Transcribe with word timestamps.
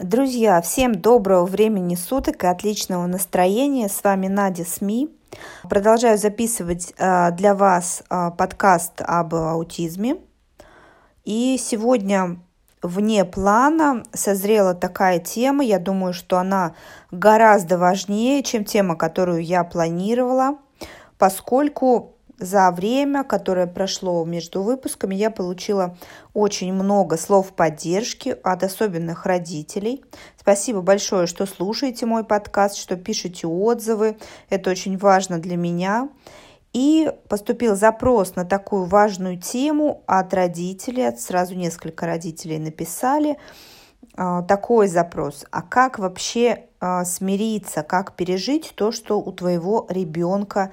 Друзья, 0.00 0.60
всем 0.62 0.94
доброго 0.94 1.44
времени 1.44 1.96
суток 1.96 2.44
и 2.44 2.46
отличного 2.46 3.06
настроения. 3.06 3.88
С 3.88 4.04
вами 4.04 4.28
Надя 4.28 4.64
СМИ. 4.64 5.10
Продолжаю 5.68 6.16
записывать 6.18 6.94
а, 7.00 7.32
для 7.32 7.52
вас 7.52 8.04
а, 8.08 8.30
подкаст 8.30 9.00
об 9.00 9.34
аутизме. 9.34 10.18
И 11.24 11.58
сегодня 11.60 12.38
вне 12.80 13.24
плана 13.24 14.04
созрела 14.12 14.72
такая 14.72 15.18
тема. 15.18 15.64
Я 15.64 15.80
думаю, 15.80 16.12
что 16.12 16.38
она 16.38 16.76
гораздо 17.10 17.76
важнее, 17.76 18.44
чем 18.44 18.64
тема, 18.64 18.94
которую 18.94 19.42
я 19.42 19.64
планировала, 19.64 20.58
поскольку 21.18 22.17
за 22.38 22.70
время, 22.70 23.24
которое 23.24 23.66
прошло 23.66 24.24
между 24.24 24.62
выпусками, 24.62 25.14
я 25.14 25.30
получила 25.30 25.96
очень 26.34 26.72
много 26.72 27.16
слов 27.16 27.52
поддержки 27.52 28.36
от 28.42 28.62
особенных 28.62 29.26
родителей. 29.26 30.04
Спасибо 30.36 30.80
большое, 30.80 31.26
что 31.26 31.46
слушаете 31.46 32.06
мой 32.06 32.24
подкаст, 32.24 32.76
что 32.76 32.96
пишете 32.96 33.46
отзывы. 33.46 34.18
Это 34.50 34.70
очень 34.70 34.96
важно 34.96 35.38
для 35.38 35.56
меня. 35.56 36.08
И 36.72 37.10
поступил 37.28 37.74
запрос 37.74 38.36
на 38.36 38.44
такую 38.44 38.84
важную 38.84 39.40
тему 39.40 40.02
от 40.06 40.34
родителей, 40.34 41.10
сразу 41.16 41.54
несколько 41.54 42.06
родителей 42.06 42.58
написали 42.58 43.38
а, 44.14 44.42
такой 44.42 44.86
запрос. 44.86 45.44
А 45.50 45.62
как 45.62 45.98
вообще 45.98 46.66
а, 46.78 47.04
смириться, 47.04 47.82
как 47.82 48.14
пережить 48.14 48.74
то, 48.76 48.92
что 48.92 49.18
у 49.18 49.32
твоего 49.32 49.86
ребенка 49.88 50.70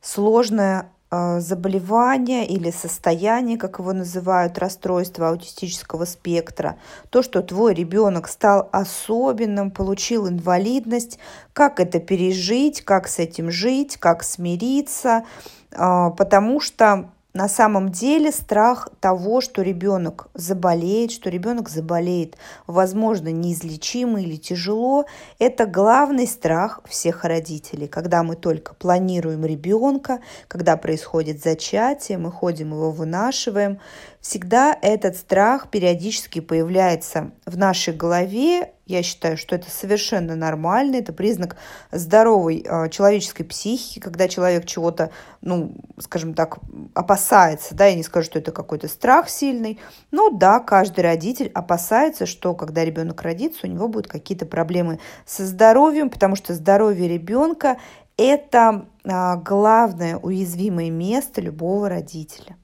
сложная 0.00 0.90
заболевание 1.10 2.46
или 2.46 2.70
состояние, 2.70 3.56
как 3.58 3.78
его 3.78 3.92
называют, 3.92 4.58
расстройство 4.58 5.28
аутистического 5.28 6.04
спектра, 6.04 6.76
то, 7.10 7.22
что 7.22 7.42
твой 7.42 7.74
ребенок 7.74 8.28
стал 8.28 8.68
особенным, 8.72 9.70
получил 9.70 10.28
инвалидность, 10.28 11.18
как 11.52 11.78
это 11.78 12.00
пережить, 12.00 12.82
как 12.82 13.06
с 13.06 13.18
этим 13.18 13.50
жить, 13.50 13.96
как 13.98 14.24
смириться, 14.24 15.24
э, 15.70 16.10
потому 16.16 16.60
что 16.60 17.10
на 17.36 17.48
самом 17.50 17.90
деле 17.90 18.32
страх 18.32 18.88
того, 18.98 19.42
что 19.42 19.60
ребенок 19.60 20.28
заболеет, 20.32 21.12
что 21.12 21.28
ребенок 21.28 21.68
заболеет, 21.68 22.38
возможно, 22.66 23.28
неизлечимо 23.28 24.22
или 24.22 24.36
тяжело, 24.36 25.04
это 25.38 25.66
главный 25.66 26.26
страх 26.26 26.80
всех 26.86 27.24
родителей. 27.24 27.88
Когда 27.88 28.22
мы 28.22 28.36
только 28.36 28.74
планируем 28.74 29.44
ребенка, 29.44 30.20
когда 30.48 30.78
происходит 30.78 31.42
зачатие, 31.42 32.16
мы 32.16 32.32
ходим 32.32 32.72
его 32.72 32.90
вынашиваем, 32.90 33.80
всегда 34.26 34.76
этот 34.82 35.16
страх 35.16 35.70
периодически 35.70 36.40
появляется 36.40 37.30
в 37.44 37.56
нашей 37.56 37.94
голове, 37.94 38.72
я 38.84 39.04
считаю, 39.04 39.36
что 39.36 39.54
это 39.54 39.70
совершенно 39.70 40.34
нормально, 40.34 40.96
это 40.96 41.12
признак 41.12 41.56
здоровой 41.92 42.64
э, 42.66 42.88
человеческой 42.88 43.44
психики, 43.44 44.00
когда 44.00 44.26
человек 44.26 44.66
чего-то, 44.66 45.12
ну, 45.42 45.76
скажем 46.00 46.34
так, 46.34 46.58
опасается, 46.92 47.76
да, 47.76 47.86
я 47.86 47.94
не 47.94 48.02
скажу, 48.02 48.26
что 48.26 48.40
это 48.40 48.50
какой-то 48.50 48.88
страх 48.88 49.28
сильный, 49.28 49.78
но 50.10 50.30
да, 50.30 50.58
каждый 50.58 51.04
родитель 51.04 51.52
опасается, 51.54 52.26
что 52.26 52.52
когда 52.54 52.84
ребенок 52.84 53.22
родится, 53.22 53.68
у 53.68 53.70
него 53.70 53.86
будут 53.86 54.08
какие-то 54.08 54.44
проблемы 54.44 54.98
со 55.24 55.46
здоровьем, 55.46 56.10
потому 56.10 56.34
что 56.34 56.52
здоровье 56.52 57.06
ребенка 57.06 57.76
это 58.16 58.86
э, 59.04 59.36
главное 59.36 60.16
уязвимое 60.16 60.90
место 60.90 61.40
любого 61.40 61.88
родителя 61.88 62.56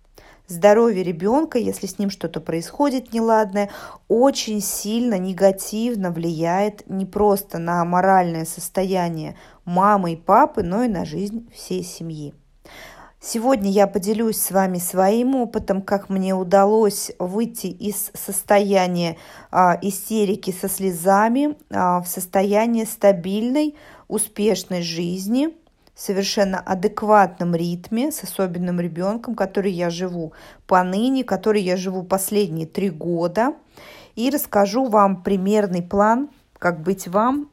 здоровье 0.53 1.03
ребенка, 1.03 1.59
если 1.59 1.87
с 1.87 1.99
ним 1.99 2.11
что-то 2.11 2.41
происходит 2.41 3.13
неладное, 3.13 3.71
очень 4.09 4.61
сильно 4.61 5.19
негативно 5.19 6.11
влияет 6.11 6.89
не 6.89 7.07
просто 7.07 7.59
на 7.59 7.85
моральное 7.85 8.45
состояние 8.45 9.37
мамы 9.65 10.13
и 10.13 10.17
папы, 10.17 10.63
но 10.63 10.85
и 10.85 10.89
на 10.89 11.05
жизнь 11.05 11.51
всей 11.53 11.83
семьи. 11.83 12.35
Сегодня 13.21 13.71
я 13.71 13.87
поделюсь 13.87 14.39
с 14.39 14.51
вами 14.51 14.79
своим 14.79 15.37
опытом, 15.37 15.81
как 15.81 16.09
мне 16.09 16.35
удалось 16.35 17.13
выйти 17.21 17.69
из 17.69 18.11
состояния 18.15 19.17
а, 19.53 19.79
истерики 19.81 20.51
со 20.51 20.69
слезами 20.69 21.57
а, 21.71 22.01
в 22.01 22.09
состояние 22.09 22.85
стабильной, 22.85 23.77
успешной 24.09 24.83
жизни– 24.83 25.57
совершенно 25.95 26.59
адекватном 26.59 27.55
ритме 27.55 28.11
с 28.11 28.25
особенным 28.25 28.81
ребенком, 28.81 29.35
который 29.35 29.73
я 29.73 29.91
живу 29.91 30.33
поныне, 30.67 31.25
который 31.25 31.63
я 31.63 31.77
живу 31.77 32.03
последние 32.03 32.67
три 32.67 32.91
года. 32.91 33.55
И 34.17 34.31
расскажу 34.31 34.87
вам 34.87 35.23
примерный 35.23 35.83
план, 35.83 36.31
как 36.59 36.83
быть 36.83 37.09
вам. 37.09 37.51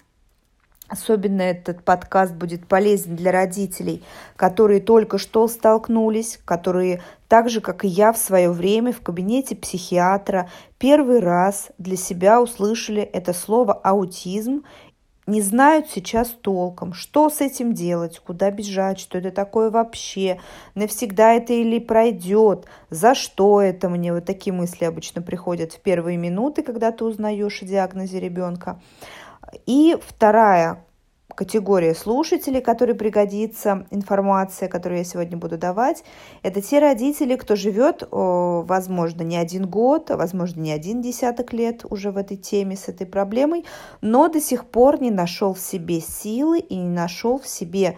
Особенно 0.89 1.43
этот 1.43 1.83
подкаст 1.83 2.33
будет 2.33 2.67
полезен 2.67 3.15
для 3.15 3.31
родителей, 3.31 4.03
которые 4.35 4.81
только 4.81 5.19
что 5.19 5.47
столкнулись, 5.47 6.39
которые 6.45 7.03
так 7.27 7.47
же, 7.47 7.61
как 7.61 7.85
и 7.85 7.87
я 7.87 8.11
в 8.11 8.17
свое 8.17 8.49
время 8.49 8.91
в 8.91 9.01
кабинете 9.01 9.55
психиатра 9.55 10.49
первый 10.79 11.19
раз 11.19 11.69
для 11.77 11.95
себя 11.95 12.41
услышали 12.41 13.03
это 13.03 13.33
слово 13.33 13.73
аутизм 13.73 14.63
не 15.29 15.41
знают 15.41 15.87
сейчас 15.89 16.29
толком, 16.29 16.93
что 16.93 17.29
с 17.29 17.41
этим 17.41 17.73
делать, 17.73 18.19
куда 18.19 18.51
бежать, 18.51 18.99
что 18.99 19.17
это 19.17 19.31
такое 19.31 19.69
вообще, 19.69 20.39
навсегда 20.75 21.33
это 21.33 21.53
или 21.53 21.79
пройдет, 21.79 22.65
за 22.89 23.15
что 23.15 23.61
это 23.61 23.89
мне. 23.89 24.13
Вот 24.13 24.25
такие 24.25 24.53
мысли 24.53 24.85
обычно 24.85 25.21
приходят 25.21 25.73
в 25.73 25.79
первые 25.79 26.17
минуты, 26.17 26.63
когда 26.63 26.91
ты 26.91 27.05
узнаешь 27.05 27.61
о 27.61 27.65
диагнозе 27.65 28.19
ребенка. 28.19 28.81
И 29.65 29.97
вторая 30.05 30.83
категория 31.39 31.95
слушателей, 31.95 32.59
которой 32.59 32.95
пригодится 32.95 33.87
информация, 33.91 34.67
которую 34.67 34.97
я 34.97 35.05
сегодня 35.05 35.37
буду 35.37 35.57
давать, 35.57 36.03
это 36.43 36.61
те 36.61 36.79
родители, 36.79 37.37
кто 37.37 37.55
живет, 37.55 38.03
возможно, 38.11 39.21
не 39.21 39.37
один 39.37 39.65
год, 39.65 40.09
возможно, 40.09 40.59
не 40.59 40.73
один 40.73 41.01
десяток 41.01 41.53
лет 41.53 41.85
уже 41.89 42.11
в 42.11 42.17
этой 42.17 42.35
теме 42.35 42.75
с 42.75 42.89
этой 42.89 43.07
проблемой, 43.07 43.63
но 44.01 44.27
до 44.27 44.41
сих 44.41 44.65
пор 44.65 45.01
не 45.01 45.11
нашел 45.11 45.53
в 45.53 45.61
себе 45.61 46.01
силы 46.01 46.59
и 46.59 46.75
не 46.75 46.89
нашел 46.89 47.39
в 47.39 47.47
себе 47.47 47.97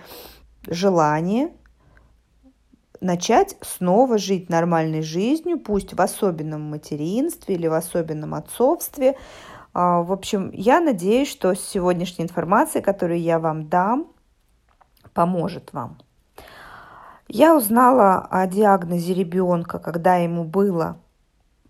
желание 0.67 1.49
начать 2.99 3.57
снова 3.61 4.19
жить 4.19 4.51
нормальной 4.51 5.01
жизнью, 5.01 5.59
пусть 5.59 5.95
в 5.95 5.99
особенном 5.99 6.61
материнстве 6.61 7.55
или 7.55 7.65
в 7.65 7.73
особенном 7.73 8.35
отцовстве, 8.35 9.17
в 9.73 10.11
общем, 10.11 10.51
я 10.53 10.81
надеюсь, 10.81 11.29
что 11.29 11.53
сегодняшняя 11.53 12.25
информация, 12.25 12.81
которую 12.81 13.21
я 13.21 13.39
вам 13.39 13.69
дам, 13.69 14.07
поможет 15.13 15.73
вам. 15.73 15.97
Я 17.27 17.55
узнала 17.55 18.27
о 18.29 18.45
диагнозе 18.47 19.13
ребенка, 19.13 19.79
когда 19.79 20.17
ему 20.17 20.43
было 20.43 20.97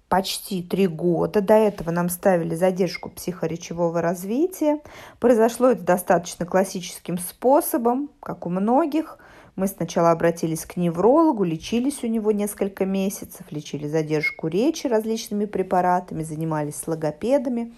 почти 0.10 0.64
три 0.64 0.88
года. 0.88 1.42
До 1.42 1.54
этого 1.54 1.92
нам 1.92 2.10
ставили 2.10 2.56
задержку 2.56 3.10
психоречевого 3.10 4.02
развития. 4.02 4.82
Произошло 5.20 5.70
это 5.70 5.84
достаточно 5.84 6.46
классическим 6.46 7.18
способом, 7.18 8.10
как 8.22 8.46
у 8.46 8.50
многих– 8.50 9.20
мы 9.56 9.68
сначала 9.68 10.12
обратились 10.12 10.66
к 10.66 10.78
неврологу, 10.78 11.44
лечились 11.44 12.04
у 12.04 12.08
него 12.08 12.32
несколько 12.32 12.86
месяцев, 12.86 13.52
лечили 13.52 13.88
задержку 13.88 14.48
речи 14.48 14.88
различными 14.88 15.46
препаратами, 15.46 16.24
занимались 16.24 16.76
с 16.76 16.88
логопедами. 16.88 17.74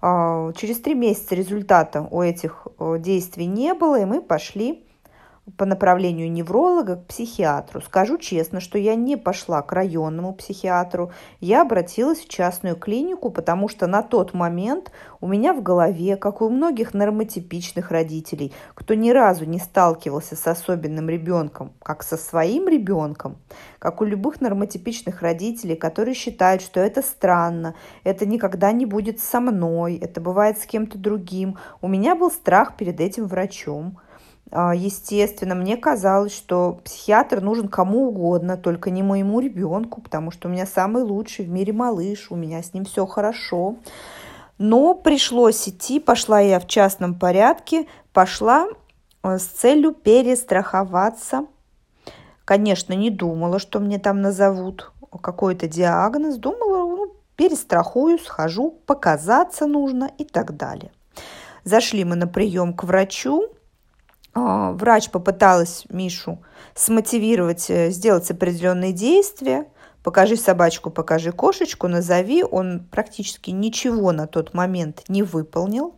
А, 0.00 0.52
через 0.52 0.80
три 0.80 0.94
месяца 0.94 1.34
результата 1.34 2.06
у 2.10 2.22
этих 2.22 2.66
э, 2.78 2.98
действий 2.98 3.46
не 3.46 3.74
было, 3.74 4.00
и 4.00 4.04
мы 4.04 4.20
пошли 4.20 4.84
по 5.56 5.64
направлению 5.64 6.30
невролога 6.30 6.96
к 6.96 7.06
психиатру. 7.06 7.80
Скажу 7.80 8.18
честно, 8.18 8.60
что 8.60 8.78
я 8.78 8.94
не 8.94 9.16
пошла 9.16 9.62
к 9.62 9.72
районному 9.72 10.34
психиатру, 10.34 11.12
я 11.40 11.62
обратилась 11.62 12.18
в 12.18 12.28
частную 12.28 12.76
клинику, 12.76 13.30
потому 13.30 13.68
что 13.68 13.86
на 13.86 14.02
тот 14.02 14.34
момент 14.34 14.90
у 15.20 15.26
меня 15.26 15.54
в 15.54 15.62
голове, 15.62 16.16
как 16.16 16.42
у 16.42 16.48
многих 16.48 16.94
нормотипичных 16.94 17.90
родителей, 17.90 18.52
кто 18.74 18.94
ни 18.94 19.10
разу 19.10 19.44
не 19.44 19.58
сталкивался 19.58 20.36
с 20.36 20.46
особенным 20.46 21.08
ребенком, 21.08 21.72
как 21.82 22.02
со 22.02 22.16
своим 22.16 22.68
ребенком, 22.68 23.38
как 23.78 24.00
у 24.00 24.04
любых 24.04 24.40
нормотипичных 24.40 25.22
родителей, 25.22 25.76
которые 25.76 26.14
считают, 26.14 26.62
что 26.62 26.80
это 26.80 27.02
странно, 27.02 27.74
это 28.04 28.26
никогда 28.26 28.72
не 28.72 28.86
будет 28.86 29.20
со 29.20 29.40
мной, 29.40 29.96
это 29.96 30.20
бывает 30.20 30.58
с 30.58 30.66
кем-то 30.66 30.98
другим. 30.98 31.58
У 31.80 31.88
меня 31.88 32.14
был 32.14 32.30
страх 32.30 32.76
перед 32.76 33.00
этим 33.00 33.26
врачом– 33.26 33.98
естественно, 34.50 35.54
мне 35.54 35.76
казалось, 35.76 36.34
что 36.34 36.80
психиатр 36.84 37.40
нужен 37.40 37.68
кому 37.68 38.08
угодно, 38.08 38.56
только 38.56 38.90
не 38.90 39.02
моему 39.02 39.40
ребенку, 39.40 40.00
потому 40.00 40.30
что 40.30 40.48
у 40.48 40.50
меня 40.50 40.66
самый 40.66 41.02
лучший 41.02 41.44
в 41.44 41.48
мире 41.50 41.72
малыш, 41.72 42.30
у 42.30 42.36
меня 42.36 42.62
с 42.62 42.72
ним 42.72 42.84
все 42.84 43.06
хорошо. 43.06 43.76
Но 44.56 44.94
пришлось 44.94 45.68
идти, 45.68 46.00
пошла 46.00 46.40
я 46.40 46.58
в 46.58 46.66
частном 46.66 47.14
порядке, 47.14 47.86
пошла 48.12 48.68
э, 49.22 49.38
с 49.38 49.44
целью 49.44 49.92
перестраховаться. 49.92 51.46
Конечно, 52.44 52.94
не 52.94 53.10
думала, 53.10 53.58
что 53.58 53.78
мне 53.78 53.98
там 53.98 54.20
назовут 54.20 54.92
какой-то 55.20 55.68
диагноз, 55.68 56.36
думала, 56.36 56.88
ну, 56.88 57.14
перестрахую, 57.36 58.18
схожу, 58.18 58.72
показаться 58.86 59.66
нужно 59.66 60.10
и 60.18 60.24
так 60.24 60.56
далее. 60.56 60.90
Зашли 61.64 62.04
мы 62.04 62.16
на 62.16 62.26
прием 62.26 62.74
к 62.74 62.84
врачу. 62.84 63.48
А, 64.40 64.72
врач 64.72 65.10
попыталась 65.10 65.84
Мишу 65.88 66.38
смотивировать, 66.74 67.68
э, 67.70 67.90
сделать 67.90 68.30
определенные 68.30 68.92
действия. 68.92 69.66
Покажи 70.04 70.36
собачку, 70.36 70.90
покажи 70.90 71.32
кошечку, 71.32 71.88
назови. 71.88 72.44
Он 72.44 72.86
практически 72.90 73.50
ничего 73.50 74.12
на 74.12 74.26
тот 74.28 74.54
момент 74.54 75.02
не 75.08 75.24
выполнил. 75.24 75.96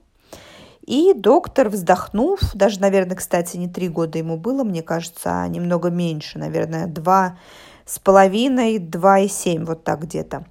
И 0.86 1.12
доктор, 1.14 1.68
вздохнув, 1.68 2.40
даже, 2.54 2.80
наверное, 2.80 3.16
кстати, 3.16 3.58
не 3.58 3.68
три 3.68 3.88
года 3.88 4.16
ему 4.16 4.38
было, 4.38 4.64
мне 4.64 4.82
кажется, 4.82 5.42
а 5.42 5.46
немного 5.46 5.90
меньше, 5.90 6.38
наверное, 6.38 6.86
два 6.86 7.38
с 7.84 7.98
половиной, 7.98 8.78
два 8.78 9.18
и 9.18 9.28
семь, 9.28 9.64
вот 9.64 9.84
так 9.84 10.00
где-то. 10.00 10.46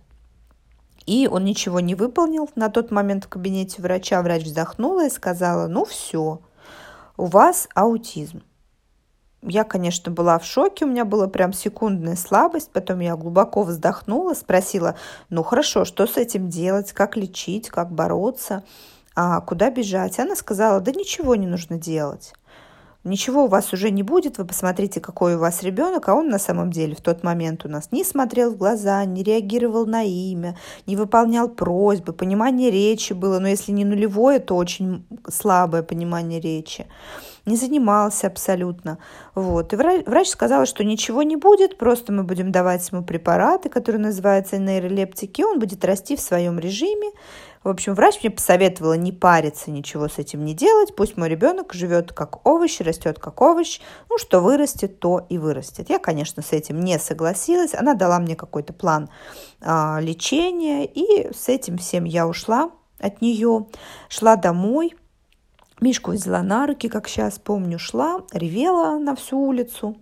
И 1.08 1.28
он 1.28 1.44
ничего 1.44 1.80
не 1.80 1.96
выполнил. 1.96 2.48
На 2.56 2.70
тот 2.70 2.92
момент 2.92 3.26
в 3.26 3.30
кабинете 3.30 3.82
врача 3.82 4.22
врач 4.22 4.44
вздохнула 4.44 5.08
и 5.08 5.10
сказала, 5.10 5.68
ну 5.68 5.84
все, 5.84 6.40
у 7.20 7.26
вас 7.26 7.68
аутизм. 7.76 8.44
Я, 9.42 9.66
конечно, 9.66 10.12
была 10.12 10.40
в 10.40 10.46
шоке, 10.46 10.86
у 10.86 10.88
меня 10.88 11.04
была 11.04 11.28
прям 11.28 11.52
секундная 11.52 12.16
слабость, 12.16 12.72
потом 12.72 13.00
я 13.00 13.16
глубоко 13.16 13.64
вздохнула, 13.64 14.34
спросила, 14.34 14.96
ну 15.30 15.44
хорошо, 15.44 15.86
что 15.86 16.08
с 16.08 16.16
этим 16.16 16.50
делать, 16.50 16.94
как 16.94 17.18
лечить, 17.18 17.70
как 17.70 17.92
бороться, 17.92 18.64
а 19.16 19.42
куда 19.42 19.70
бежать. 19.70 20.18
Она 20.18 20.36
сказала, 20.36 20.80
да 20.80 20.92
ничего 20.92 21.36
не 21.36 21.48
нужно 21.48 21.78
делать 21.78 22.34
ничего 23.04 23.46
у 23.46 23.48
вас 23.48 23.74
уже 23.74 23.92
не 23.92 24.04
будет, 24.04 24.38
вы 24.38 24.46
посмотрите, 24.46 25.00
какой 25.00 25.36
у 25.36 25.40
вас 25.40 25.64
ребенок, 25.64 26.08
а 26.10 26.16
он 26.16 26.30
на 26.30 26.40
самом 26.40 26.72
деле 26.72 26.96
в 26.96 27.02
тот 27.02 27.24
момент 27.24 27.66
у 27.66 27.70
нас 27.70 27.92
не 27.92 28.04
смотрел 28.04 28.52
в 28.52 28.58
глаза, 28.58 29.04
не 29.06 29.24
реагировал 29.24 29.86
на 29.86 30.04
имя, 30.04 30.58
не 30.86 30.96
выполнял 30.96 31.50
просьбы, 31.50 32.14
понимание 32.14 32.72
речи 32.72 33.14
было, 33.14 33.40
но 33.40 33.48
если 33.48 33.72
не 33.72 33.86
нулевое, 33.86 34.40
то 34.40 34.56
очень 34.56 35.06
слабое 35.28 35.84
понимание 35.84 36.40
речи 36.40 36.86
не 37.46 37.56
занимался 37.56 38.28
абсолютно. 38.28 39.00
Вот. 39.36 39.74
И 39.74 39.76
врач, 39.76 40.28
сказал, 40.28 40.66
что 40.66 40.84
ничего 40.84 41.24
не 41.24 41.36
будет, 41.36 41.78
просто 41.78 42.14
мы 42.14 42.24
будем 42.24 42.52
давать 42.52 42.88
ему 42.92 43.04
препараты, 43.04 43.70
которые 43.70 44.02
называются 44.02 44.58
нейролептики, 44.58 45.42
он 45.42 45.60
будет 45.60 45.84
расти 45.84 46.16
в 46.16 46.22
своем 46.22 46.60
режиме. 46.60 47.12
В 47.64 47.68
общем, 47.68 47.94
врач 47.94 48.20
мне 48.22 48.32
посоветовала 48.32 48.94
не 48.94 49.12
париться, 49.12 49.70
ничего 49.70 50.08
с 50.08 50.18
этим 50.18 50.46
не 50.46 50.54
делать. 50.54 50.96
Пусть 50.96 51.18
мой 51.18 51.28
ребенок 51.28 51.74
живет 51.74 52.14
как 52.14 52.46
овощ, 52.48 52.80
растет 52.80 53.20
как 53.20 53.42
овощ. 53.42 53.82
Ну, 54.10 54.18
что 54.18 54.40
вырастет, 54.40 55.00
то 55.00 55.26
и 55.28 55.38
вырастет. 55.38 55.90
Я, 55.90 56.00
конечно, 56.00 56.42
с 56.42 56.54
этим 56.54 56.80
не 56.80 56.98
согласилась. 57.00 57.76
Она 57.76 57.96
дала 57.96 58.20
мне 58.20 58.38
какой-то 58.38 58.72
план 58.72 59.10
а, 59.62 60.00
лечения, 60.00 60.86
и 60.86 61.34
с 61.34 61.50
этим 61.50 61.78
всем 61.78 62.06
я 62.06 62.28
ушла 62.28 62.72
от 62.98 63.22
нее. 63.22 63.68
Шла 64.08 64.38
домой, 64.38 64.94
Мишку 65.82 66.12
взяла 66.12 66.44
на 66.44 66.68
руки, 66.68 66.90
как 66.90 67.08
сейчас 67.08 67.40
помню, 67.40 67.80
шла, 67.80 68.22
ревела 68.34 69.00
на 69.00 69.16
всю 69.16 69.38
улицу 69.38 69.98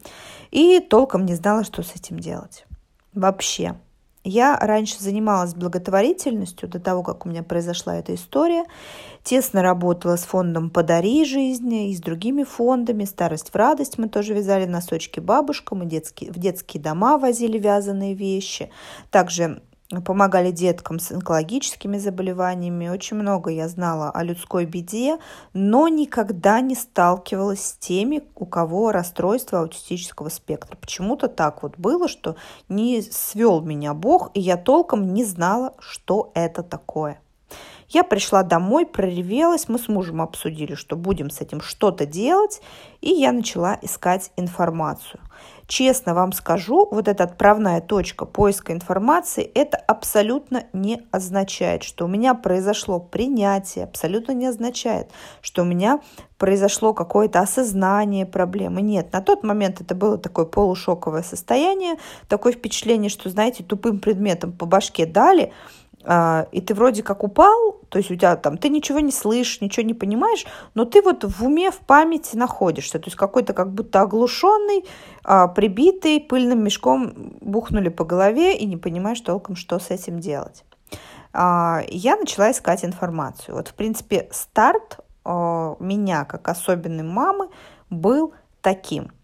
и 0.49 0.79
толком 0.79 1.25
не 1.25 1.35
знала, 1.35 1.63
что 1.63 1.83
с 1.83 1.95
этим 1.95 2.19
делать. 2.19 2.65
Вообще. 3.13 3.75
Я 4.29 4.57
раньше 4.59 5.01
занималась 5.01 5.53
благотворительностью 5.53 6.67
до 6.67 6.81
того, 6.81 7.01
как 7.01 7.25
у 7.25 7.29
меня 7.29 7.43
произошла 7.43 7.95
эта 7.95 8.13
история. 8.13 8.65
Тесно 9.23 9.61
работала 9.61 10.17
с 10.17 10.25
фондом 10.25 10.69
«Подари 10.69 11.23
жизни» 11.23 11.91
и 11.91 11.95
с 11.95 12.01
другими 12.01 12.43
фондами. 12.43 13.05
«Старость 13.05 13.51
в 13.51 13.55
радость» 13.55 13.97
мы 13.97 14.09
тоже 14.09 14.33
вязали 14.33 14.65
носочки 14.65 15.21
бабушкам, 15.21 15.83
и 15.83 15.85
детские, 15.85 16.33
в 16.33 16.39
детские 16.39 16.83
дома 16.83 17.17
возили 17.17 17.57
вязаные 17.57 18.15
вещи. 18.15 18.69
Также 19.11 19.61
помогали 20.05 20.51
деткам 20.51 20.99
с 20.99 21.11
онкологическими 21.11 21.97
заболеваниями. 21.97 22.89
Очень 22.89 23.17
много 23.17 23.49
я 23.51 23.67
знала 23.67 24.11
о 24.11 24.23
людской 24.23 24.65
беде, 24.65 25.17
но 25.53 25.87
никогда 25.87 26.59
не 26.61 26.75
сталкивалась 26.75 27.63
с 27.63 27.77
теми, 27.77 28.23
у 28.35 28.45
кого 28.45 28.91
расстройство 28.91 29.59
аутистического 29.59 30.29
спектра. 30.29 30.75
Почему-то 30.75 31.27
так 31.27 31.63
вот 31.63 31.77
было, 31.77 32.07
что 32.07 32.35
не 32.69 33.01
свел 33.01 33.61
меня 33.61 33.93
Бог, 33.93 34.31
и 34.33 34.39
я 34.39 34.57
толком 34.57 35.13
не 35.13 35.23
знала, 35.23 35.73
что 35.79 36.31
это 36.33 36.63
такое. 36.63 37.21
Я 37.89 38.03
пришла 38.03 38.43
домой, 38.43 38.85
проревелась, 38.85 39.69
мы 39.69 39.79
с 39.79 39.87
мужем 39.87 40.21
обсудили, 40.21 40.75
что 40.75 40.97
будем 40.97 41.29
с 41.29 41.39
этим 41.39 41.61
что-то 41.61 42.05
делать, 42.05 42.61
и 42.99 43.11
я 43.11 43.31
начала 43.31 43.79
искать 43.81 44.31
информацию. 44.35 45.21
Честно 45.67 46.13
вам 46.13 46.31
скажу, 46.31 46.87
вот 46.89 47.07
эта 47.07 47.25
отправная 47.25 47.81
точка 47.81 48.25
поиска 48.25 48.73
информации, 48.73 49.43
это 49.43 49.77
абсолютно 49.77 50.65
не 50.73 51.01
означает, 51.11 51.83
что 51.83 52.05
у 52.05 52.07
меня 52.07 52.33
произошло 52.33 52.99
принятие, 52.99 53.83
абсолютно 53.83 54.31
не 54.31 54.47
означает, 54.47 55.09
что 55.41 55.61
у 55.61 55.65
меня 55.65 55.99
произошло 56.37 56.93
какое-то 56.93 57.39
осознание 57.39 58.25
проблемы. 58.25 58.81
Нет, 58.81 59.11
на 59.11 59.21
тот 59.21 59.43
момент 59.43 59.81
это 59.81 59.93
было 59.93 60.17
такое 60.17 60.45
полушоковое 60.45 61.23
состояние, 61.23 61.95
такое 62.27 62.53
впечатление, 62.53 63.09
что, 63.09 63.29
знаете, 63.29 63.63
тупым 63.63 63.99
предметом 63.99 64.53
по 64.53 64.65
башке 64.65 65.05
дали, 65.05 65.51
и 66.09 66.61
ты 66.61 66.73
вроде 66.73 67.03
как 67.03 67.23
упал, 67.23 67.81
то 67.89 67.97
есть 67.97 68.09
у 68.11 68.15
тебя 68.15 68.37
там, 68.37 68.57
ты 68.57 68.69
ничего 68.69 68.99
не 68.99 69.11
слышишь, 69.11 69.59
ничего 69.59 69.85
не 69.85 69.93
понимаешь, 69.93 70.45
но 70.73 70.85
ты 70.85 71.01
вот 71.01 71.25
в 71.25 71.43
уме, 71.43 71.69
в 71.69 71.79
памяти 71.79 72.37
находишься, 72.37 72.97
то 72.99 73.07
есть 73.07 73.17
какой-то 73.17 73.53
как 73.53 73.73
будто 73.73 74.01
оглушенный, 74.01 74.85
а, 75.23 75.47
прибитый, 75.47 76.21
пыльным 76.21 76.63
мешком 76.63 77.35
бухнули 77.41 77.89
по 77.89 78.05
голове 78.05 78.55
и 78.57 78.65
не 78.65 78.77
понимаешь 78.77 79.19
толком, 79.19 79.57
что 79.57 79.79
с 79.79 79.89
этим 79.89 80.19
делать. 80.19 80.63
А, 81.33 81.81
я 81.89 82.15
начала 82.15 82.51
искать 82.51 82.85
информацию. 82.85 83.55
Вот, 83.55 83.67
в 83.67 83.73
принципе, 83.73 84.29
старт 84.31 84.99
меня, 85.25 86.23
как 86.23 86.47
особенной 86.47 87.03
мамы, 87.03 87.49
был 87.89 88.33
таким– 88.61 89.11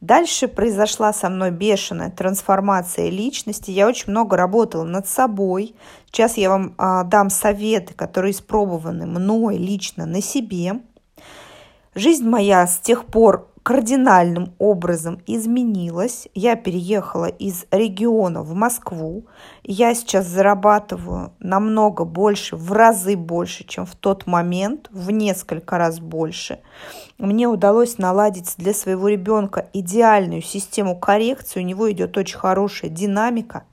Дальше 0.00 0.46
произошла 0.46 1.12
со 1.12 1.28
мной 1.28 1.50
бешеная 1.50 2.10
трансформация 2.10 3.10
личности. 3.10 3.72
Я 3.72 3.88
очень 3.88 4.10
много 4.10 4.36
работала 4.36 4.84
над 4.84 5.08
собой. 5.08 5.74
Сейчас 6.06 6.36
я 6.36 6.50
вам 6.50 6.74
а, 6.78 7.02
дам 7.02 7.30
советы, 7.30 7.94
которые 7.94 8.30
испробованы 8.30 9.06
мной 9.06 9.56
лично 9.56 10.06
на 10.06 10.22
себе. 10.22 10.80
Жизнь 11.96 12.28
моя 12.28 12.66
с 12.68 12.78
тех 12.78 13.06
пор 13.06 13.50
кардинальным 13.62 14.54
образом 14.58 15.20
изменилась. 15.26 16.28
Я 16.34 16.56
переехала 16.56 17.26
из 17.26 17.66
региона 17.70 18.42
в 18.42 18.54
Москву. 18.54 19.26
Я 19.62 19.94
сейчас 19.94 20.26
зарабатываю 20.26 21.32
намного 21.38 22.04
больше, 22.04 22.56
в 22.56 22.72
разы 22.72 23.16
больше, 23.16 23.64
чем 23.64 23.86
в 23.86 23.94
тот 23.94 24.26
момент, 24.26 24.88
в 24.92 25.10
несколько 25.10 25.78
раз 25.78 26.00
больше. 26.00 26.60
Мне 27.18 27.48
удалось 27.48 27.98
наладить 27.98 28.54
для 28.58 28.72
своего 28.72 29.08
ребенка 29.08 29.68
идеальную 29.72 30.42
систему 30.42 30.96
коррекции. 30.96 31.60
У 31.60 31.64
него 31.64 31.90
идет 31.90 32.16
очень 32.16 32.38
хорошая 32.38 32.90
динамика. 32.90 33.64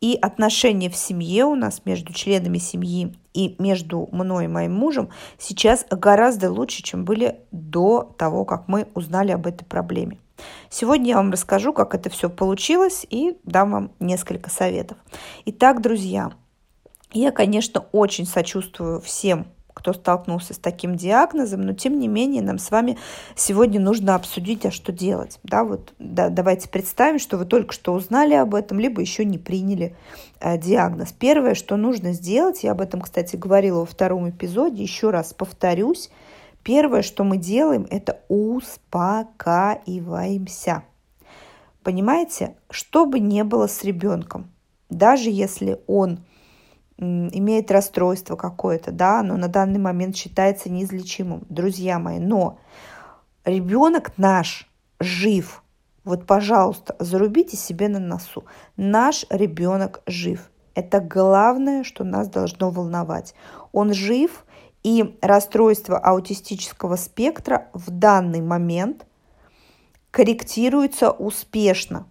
И 0.00 0.18
отношения 0.20 0.90
в 0.90 0.96
семье 0.96 1.46
у 1.46 1.54
нас 1.54 1.82
между 1.84 2.12
членами 2.12 2.58
семьи 2.58 3.14
и 3.36 3.54
между 3.58 4.08
мной 4.10 4.46
и 4.46 4.48
моим 4.48 4.72
мужем 4.72 5.10
сейчас 5.38 5.84
гораздо 5.90 6.50
лучше, 6.50 6.82
чем 6.82 7.04
были 7.04 7.40
до 7.52 8.14
того, 8.16 8.44
как 8.44 8.66
мы 8.66 8.88
узнали 8.94 9.30
об 9.30 9.46
этой 9.46 9.64
проблеме. 9.64 10.18
Сегодня 10.70 11.10
я 11.10 11.16
вам 11.16 11.30
расскажу, 11.30 11.72
как 11.72 11.94
это 11.94 12.10
все 12.10 12.30
получилось 12.30 13.06
и 13.08 13.38
дам 13.44 13.70
вам 13.70 13.90
несколько 14.00 14.50
советов. 14.50 14.96
Итак, 15.44 15.82
друзья, 15.82 16.32
я, 17.12 17.30
конечно, 17.30 17.84
очень 17.92 18.26
сочувствую 18.26 19.00
всем 19.00 19.46
кто 19.86 19.92
столкнулся 19.92 20.52
с 20.52 20.58
таким 20.58 20.96
диагнозом, 20.96 21.60
но 21.60 21.72
тем 21.72 22.00
не 22.00 22.08
менее 22.08 22.42
нам 22.42 22.58
с 22.58 22.72
вами 22.72 22.98
сегодня 23.36 23.78
нужно 23.78 24.16
обсудить, 24.16 24.66
а 24.66 24.72
что 24.72 24.90
делать. 24.90 25.38
Да, 25.44 25.62
вот, 25.62 25.94
да, 26.00 26.28
давайте 26.28 26.68
представим, 26.68 27.20
что 27.20 27.38
вы 27.38 27.44
только 27.44 27.72
что 27.72 27.92
узнали 27.92 28.34
об 28.34 28.56
этом, 28.56 28.80
либо 28.80 29.00
еще 29.00 29.24
не 29.24 29.38
приняли 29.38 29.94
э, 30.40 30.58
диагноз. 30.58 31.12
Первое, 31.12 31.54
что 31.54 31.76
нужно 31.76 32.14
сделать, 32.14 32.64
я 32.64 32.72
об 32.72 32.80
этом, 32.80 33.00
кстати, 33.00 33.36
говорила 33.36 33.78
во 33.78 33.86
втором 33.86 34.28
эпизоде, 34.28 34.82
еще 34.82 35.10
раз 35.10 35.32
повторюсь, 35.32 36.10
первое, 36.64 37.02
что 37.02 37.22
мы 37.22 37.36
делаем, 37.36 37.86
это 37.88 38.18
успокаиваемся. 38.26 40.82
Понимаете, 41.84 42.56
что 42.70 43.06
бы 43.06 43.20
ни 43.20 43.42
было 43.42 43.68
с 43.68 43.84
ребенком, 43.84 44.50
даже 44.90 45.30
если 45.30 45.78
он 45.86 46.18
имеет 46.98 47.70
расстройство 47.70 48.36
какое-то, 48.36 48.90
да, 48.90 49.22
но 49.22 49.36
на 49.36 49.48
данный 49.48 49.78
момент 49.78 50.16
считается 50.16 50.70
неизлечимым, 50.70 51.42
друзья 51.48 51.98
мои. 51.98 52.18
Но 52.18 52.58
ребенок 53.44 54.16
наш 54.16 54.68
жив. 54.98 55.62
Вот, 56.04 56.26
пожалуйста, 56.26 56.96
зарубите 56.98 57.56
себе 57.56 57.88
на 57.88 57.98
носу. 57.98 58.44
Наш 58.76 59.26
ребенок 59.28 60.02
жив. 60.06 60.50
Это 60.74 61.00
главное, 61.00 61.84
что 61.84 62.04
нас 62.04 62.28
должно 62.28 62.70
волновать. 62.70 63.34
Он 63.72 63.92
жив, 63.92 64.44
и 64.82 65.18
расстройство 65.20 65.98
аутистического 65.98 66.96
спектра 66.96 67.68
в 67.72 67.90
данный 67.90 68.40
момент 68.40 69.04
корректируется 70.12 71.10
успешно. 71.10 72.06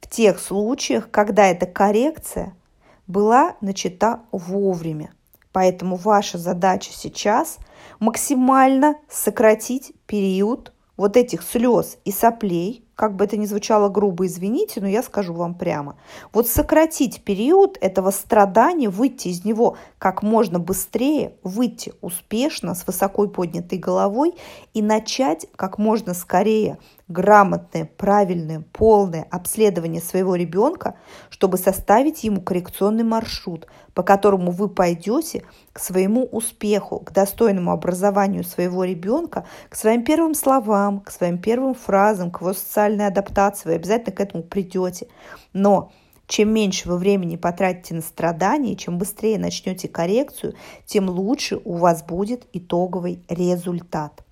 В 0.00 0.08
тех 0.08 0.40
случаях, 0.40 1.10
когда 1.10 1.46
эта 1.46 1.66
коррекция– 1.66 2.54
была 3.06 3.56
начата 3.60 4.22
вовремя. 4.32 5.12
Поэтому 5.52 5.96
ваша 5.96 6.38
задача 6.38 6.90
сейчас 6.92 7.58
максимально 7.98 8.96
сократить 9.08 9.92
период 10.06 10.72
вот 10.96 11.16
этих 11.16 11.42
слез 11.42 11.98
и 12.04 12.12
соплей, 12.12 12.85
как 12.96 13.14
бы 13.14 13.26
это 13.26 13.36
ни 13.36 13.44
звучало 13.44 13.90
грубо, 13.90 14.26
извините, 14.26 14.80
но 14.80 14.88
я 14.88 15.02
скажу 15.02 15.34
вам 15.34 15.54
прямо. 15.54 15.96
Вот 16.32 16.48
сократить 16.48 17.22
период 17.22 17.76
этого 17.82 18.10
страдания, 18.10 18.88
выйти 18.88 19.28
из 19.28 19.44
него 19.44 19.76
как 19.98 20.22
можно 20.22 20.58
быстрее, 20.58 21.34
выйти 21.42 21.92
успешно 22.00 22.74
с 22.74 22.86
высоко 22.86 23.28
поднятой 23.28 23.78
головой 23.78 24.34
и 24.72 24.80
начать 24.80 25.46
как 25.56 25.76
можно 25.76 26.14
скорее 26.14 26.78
грамотное, 27.06 27.84
правильное, 27.84 28.64
полное 28.72 29.26
обследование 29.30 30.00
своего 30.00 30.34
ребенка, 30.34 30.96
чтобы 31.28 31.58
составить 31.58 32.24
ему 32.24 32.40
коррекционный 32.40 33.04
маршрут, 33.04 33.66
по 33.96 34.02
которому 34.02 34.50
вы 34.50 34.68
пойдете 34.68 35.42
к 35.72 35.78
своему 35.78 36.24
успеху, 36.24 37.00
к 37.00 37.12
достойному 37.12 37.70
образованию 37.70 38.44
своего 38.44 38.84
ребенка, 38.84 39.46
к 39.70 39.74
своим 39.74 40.04
первым 40.04 40.34
словам, 40.34 41.00
к 41.00 41.10
своим 41.10 41.38
первым 41.38 41.74
фразам, 41.74 42.30
к 42.30 42.42
его 42.42 42.52
социальной 42.52 43.06
адаптации. 43.06 43.70
Вы 43.70 43.74
обязательно 43.76 44.14
к 44.14 44.20
этому 44.20 44.42
придете. 44.44 45.08
Но 45.54 45.92
чем 46.26 46.52
меньше 46.52 46.90
вы 46.90 46.98
времени 46.98 47.36
потратите 47.36 47.94
на 47.94 48.02
страдания, 48.02 48.76
чем 48.76 48.98
быстрее 48.98 49.38
начнете 49.38 49.88
коррекцию, 49.88 50.52
тем 50.84 51.08
лучше 51.08 51.58
у 51.64 51.76
вас 51.76 52.02
будет 52.02 52.46
итоговый 52.52 53.24
результат. 53.30 54.22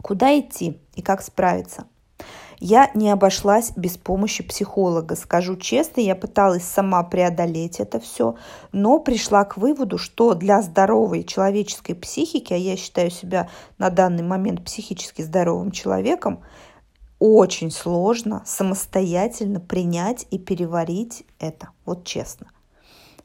Куда 0.00 0.38
идти 0.38 0.78
и 0.94 1.02
как 1.02 1.22
справиться? 1.22 1.88
Я 2.58 2.90
не 2.94 3.10
обошлась 3.10 3.72
без 3.76 3.98
помощи 3.98 4.42
психолога. 4.42 5.14
Скажу 5.14 5.56
честно, 5.56 6.00
я 6.00 6.16
пыталась 6.16 6.64
сама 6.64 7.02
преодолеть 7.02 7.80
это 7.80 8.00
все, 8.00 8.36
но 8.72 8.98
пришла 8.98 9.44
к 9.44 9.56
выводу, 9.56 9.98
что 9.98 10.34
для 10.34 10.62
здоровой 10.62 11.24
человеческой 11.24 11.94
психики, 11.94 12.52
а 12.54 12.56
я 12.56 12.76
считаю 12.76 13.10
себя 13.10 13.50
на 13.78 13.90
данный 13.90 14.22
момент 14.22 14.64
психически 14.64 15.22
здоровым 15.22 15.70
человеком, 15.70 16.40
очень 17.18 17.70
сложно 17.70 18.42
самостоятельно 18.46 19.60
принять 19.60 20.26
и 20.30 20.38
переварить 20.38 21.24
это. 21.38 21.70
Вот 21.84 22.04
честно. 22.04 22.48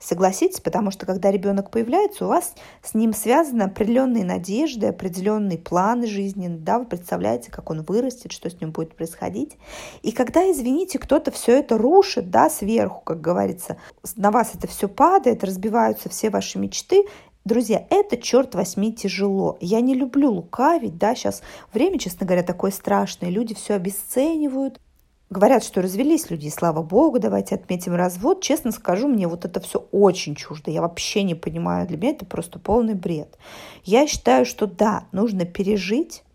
Согласитесь, 0.01 0.60
потому 0.60 0.89
что 0.89 1.05
когда 1.05 1.29
ребенок 1.29 1.70
появляется, 1.70 2.25
у 2.25 2.27
вас 2.27 2.55
с 2.81 2.96
ним 2.96 3.13
связаны 3.13 3.62
определенные 3.62 4.25
надежды, 4.25 4.88
определенные 4.88 5.60
планы 5.60 6.08
жизненные, 6.08 6.58
да, 6.58 6.79
вы 6.79 6.86
представляете, 6.86 7.51
как 7.51 7.70
он 7.70 7.84
вырастет, 7.84 8.31
что 8.31 8.50
с 8.50 8.60
ним 8.60 8.72
будет 8.72 8.96
происходить. 8.96 9.58
И 10.01 10.12
когда, 10.12 10.50
извините, 10.51 10.98
кто-то 10.98 11.29
все 11.29 11.60
это 11.60 11.77
рушит, 11.77 12.31
да, 12.31 12.50
сверху, 12.50 13.01
как 13.01 13.22
говорится, 13.22 13.77
на 14.15 14.31
вас 14.31 14.55
это 14.55 14.67
все 14.67 14.89
падает, 14.89 15.43
разбиваются 15.43 16.10
все 16.10 16.31
ваши 16.31 16.58
мечты, 16.58 17.05
Друзья, 17.43 17.88
это, 17.89 18.17
черт 18.17 18.53
возьми, 18.53 18.93
тяжело. 18.93 19.58
Я 19.62 19.81
не 19.81 19.96
люблю 19.96 20.31
лукавить, 20.31 21.00
да, 21.00 21.15
сейчас 21.15 21.41
время, 21.74 21.98
честно 21.98 22.27
говоря, 22.27 22.43
такое 22.43 22.70
страшное. 22.70 23.31
Люди 23.31 23.55
все 23.55 23.74
обесценивают, 23.74 24.79
Говорят, 25.31 25.63
что 25.63 25.81
развелись 25.81 26.29
люди, 26.29 26.47
и 26.47 26.50
слава 26.50 26.83
богу, 26.83 27.17
давайте 27.17 27.55
отметим 27.55 27.95
развод. 27.95 28.41
Честно 28.41 28.73
скажу, 28.73 29.07
мне 29.07 29.29
вот 29.29 29.45
это 29.45 29.61
все 29.61 29.88
очень 29.93 30.35
чуждо. 30.35 30.71
Я 30.71 30.81
вообще 30.81 31.23
не 31.23 31.35
понимаю, 31.35 31.88
для 31.88 31.95
меня 31.95 32.11
это 32.11 32.25
просто 32.25 32.59
полный 32.59 32.95
бред. 32.95 33.38
Я 33.85 34.07
считаю, 34.07 34.45
что 34.45 34.67
да, 34.67 35.05
нужно 35.13 35.45
пережить, 35.45 36.25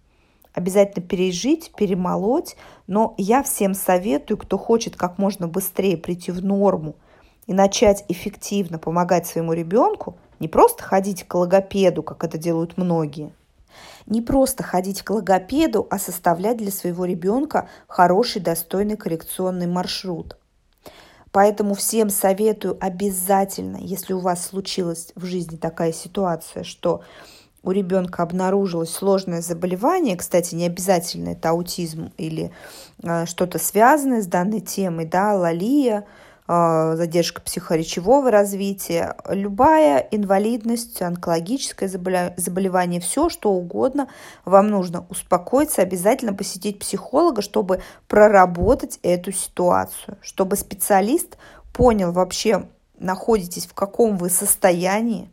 обязательно 0.54 1.06
пережить, 1.06 1.72
перемолоть, 1.76 2.56
но 2.86 3.14
я 3.18 3.42
всем 3.42 3.74
советую, 3.74 4.38
кто 4.38 4.56
хочет 4.56 4.96
как 4.96 5.18
можно 5.18 5.46
быстрее 5.46 5.98
прийти 5.98 6.32
в 6.32 6.42
норму 6.42 6.96
и 7.46 7.52
начать 7.52 8.02
эффективно 8.08 8.78
помогать 8.78 9.26
своему 9.26 9.52
ребенку, 9.52 10.16
не 10.40 10.48
просто 10.48 10.82
ходить 10.82 11.24
к 11.24 11.34
логопеду, 11.34 12.02
как 12.02 12.24
это 12.24 12.38
делают 12.38 12.78
многие– 12.78 13.34
не 14.06 14.22
просто 14.22 14.62
ходить 14.62 15.02
к 15.02 15.10
логопеду, 15.10 15.86
а 15.90 15.98
составлять 15.98 16.56
для 16.56 16.70
своего 16.70 17.04
ребенка 17.04 17.68
хороший, 17.88 18.40
достойный 18.40 18.96
коррекционный 18.96 19.66
маршрут. 19.66 20.36
Поэтому 21.32 21.75
всем 21.75 22.08
советую 22.08 22.78
обязательно, 22.80 23.76
если 23.76 24.12
у 24.14 24.20
вас 24.20 24.46
случилась 24.46 25.12
в 25.16 25.25
жизни 25.25 25.56
такая 25.56 25.92
ситуация, 25.92 26.62
что 26.62 27.02
у 27.62 27.72
ребенка 27.72 28.22
обнаружилось 28.22 28.90
сложное 28.90 29.42
заболевание, 29.42 30.16
кстати, 30.16 30.54
не 30.54 30.66
обязательно 30.66 31.30
это 31.30 31.50
аутизм 31.50 32.12
или 32.16 32.52
э, 33.02 33.26
что-то 33.26 33.58
связанное 33.58 34.22
с 34.22 34.26
данной 34.26 34.60
темой, 34.60 35.04
да, 35.04 35.34
лалия– 35.34 36.06
задержка 36.48 37.40
психоречевого 37.40 38.30
развития, 38.30 39.16
любая 39.28 39.98
инвалидность, 40.10 41.02
онкологическое 41.02 41.88
заболевание, 41.88 43.00
все 43.00 43.28
что 43.28 43.52
угодно, 43.52 44.08
вам 44.44 44.68
нужно 44.68 45.06
успокоиться, 45.08 45.82
обязательно 45.82 46.34
посетить 46.34 46.78
психолога, 46.78 47.42
чтобы 47.42 47.82
проработать 48.06 49.00
эту 49.02 49.32
ситуацию, 49.32 50.18
чтобы 50.20 50.56
специалист 50.56 51.36
понял 51.72 52.12
вообще, 52.12 52.68
находитесь 52.98 53.66
в 53.66 53.74
каком 53.74 54.16
вы 54.16 54.30
состоянии. 54.30 55.28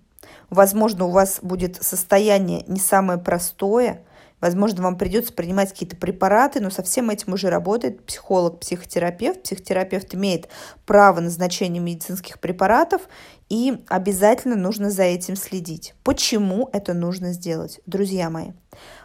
Возможно, 0.49 1.05
у 1.05 1.11
вас 1.11 1.39
будет 1.41 1.81
состояние 1.81 2.63
не 2.67 2.79
самое 2.79 3.19
простое– 3.19 4.01
Возможно, 4.43 4.83
вам 4.83 4.97
придется 4.97 5.31
принимать 5.31 5.69
какие-то 5.69 5.95
препараты, 5.95 6.59
но 6.59 6.69
со 6.69 6.83
всем 6.83 7.09
этим 7.09 7.31
уже 7.31 7.49
работает 7.49 8.05
психолог, 8.05 8.59
психотерапевт. 8.59 9.43
Психотерапевт 9.43 10.13
имеет 10.15 10.49
право 10.85 11.21
назначения 11.21 11.79
медицинских 11.79 12.41
препаратов, 12.41 13.03
и 13.47 13.81
обязательно 13.87 14.57
нужно 14.57 14.91
за 14.91 15.03
этим 15.03 15.37
следить. 15.37 15.95
Почему 16.03 16.69
это 16.73 16.93
нужно 16.93 17.31
сделать? 17.31 17.79
Друзья 17.85 18.29
мои, 18.29 18.51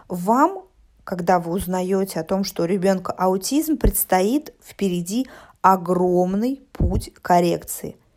вам, 0.09 0.65
когда 1.05 1.39
вы 1.39 1.53
узнаете 1.53 2.19
о 2.19 2.25
том, 2.25 2.43
что 2.43 2.65
у 2.65 2.67
ребенка 2.67 3.13
аутизм, 3.13 3.77
предстоит 3.77 4.53
впереди 4.61 5.29
огромный 5.63 6.63
путь 6.73 7.13
коррекции– 7.23 7.97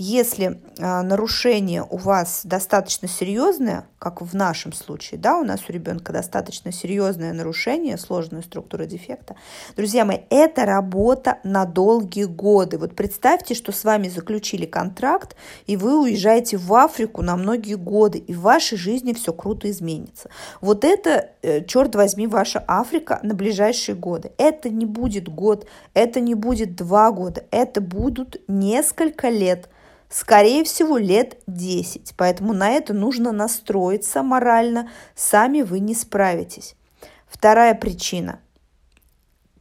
если 0.00 0.60
э, 0.78 1.02
нарушение 1.02 1.84
у 1.90 1.96
вас 1.96 2.42
достаточно 2.44 3.08
серьезное, 3.08 3.84
как 3.98 4.22
в 4.22 4.32
нашем 4.32 4.72
случае, 4.72 5.18
да, 5.18 5.36
у 5.36 5.44
нас 5.44 5.62
у 5.68 5.72
ребенка 5.72 6.12
достаточно 6.12 6.70
серьезное 6.70 7.32
нарушение, 7.32 7.98
сложная 7.98 8.42
структура 8.42 8.86
дефекта, 8.86 9.34
друзья 9.76 10.04
мои, 10.04 10.18
это 10.30 10.64
работа 10.64 11.38
на 11.42 11.64
долгие 11.64 12.24
годы. 12.26 12.78
Вот 12.78 12.94
представьте, 12.94 13.54
что 13.54 13.72
с 13.72 13.82
вами 13.82 14.08
заключили 14.08 14.66
контракт, 14.66 15.34
и 15.66 15.76
вы 15.76 16.00
уезжаете 16.00 16.58
в 16.58 16.72
Африку 16.74 17.22
на 17.22 17.34
многие 17.34 17.74
годы, 17.74 18.18
и 18.18 18.32
в 18.32 18.42
вашей 18.42 18.78
жизни 18.78 19.14
все 19.14 19.32
круто 19.32 19.68
изменится. 19.68 20.30
Вот 20.60 20.84
это, 20.84 21.30
э, 21.42 21.64
черт 21.64 21.96
возьми, 21.96 22.28
ваша 22.28 22.62
Африка 22.68 23.18
на 23.24 23.34
ближайшие 23.34 23.96
годы. 23.96 24.30
Это 24.38 24.70
не 24.70 24.86
будет 24.86 25.28
год, 25.28 25.66
это 25.92 26.20
не 26.20 26.36
будет 26.36 26.76
два 26.76 27.10
года, 27.10 27.42
это 27.50 27.80
будут 27.80 28.40
несколько 28.46 29.28
лет– 29.28 29.68
скорее 30.08 30.64
всего, 30.64 30.96
лет 30.96 31.38
10. 31.46 32.14
Поэтому 32.16 32.52
на 32.52 32.70
это 32.70 32.94
нужно 32.94 33.32
настроиться 33.32 34.22
морально, 34.22 34.90
сами 35.14 35.62
вы 35.62 35.80
не 35.80 35.94
справитесь. 35.94 36.74
Вторая 37.26 37.74
причина. 37.74 38.40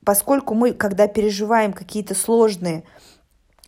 Поскольку 0.05 0.53
мы, 0.53 0.73
когда 0.73 1.07
переживаем 1.07 1.73
какие-то 1.73 2.15
сложные 2.15 2.83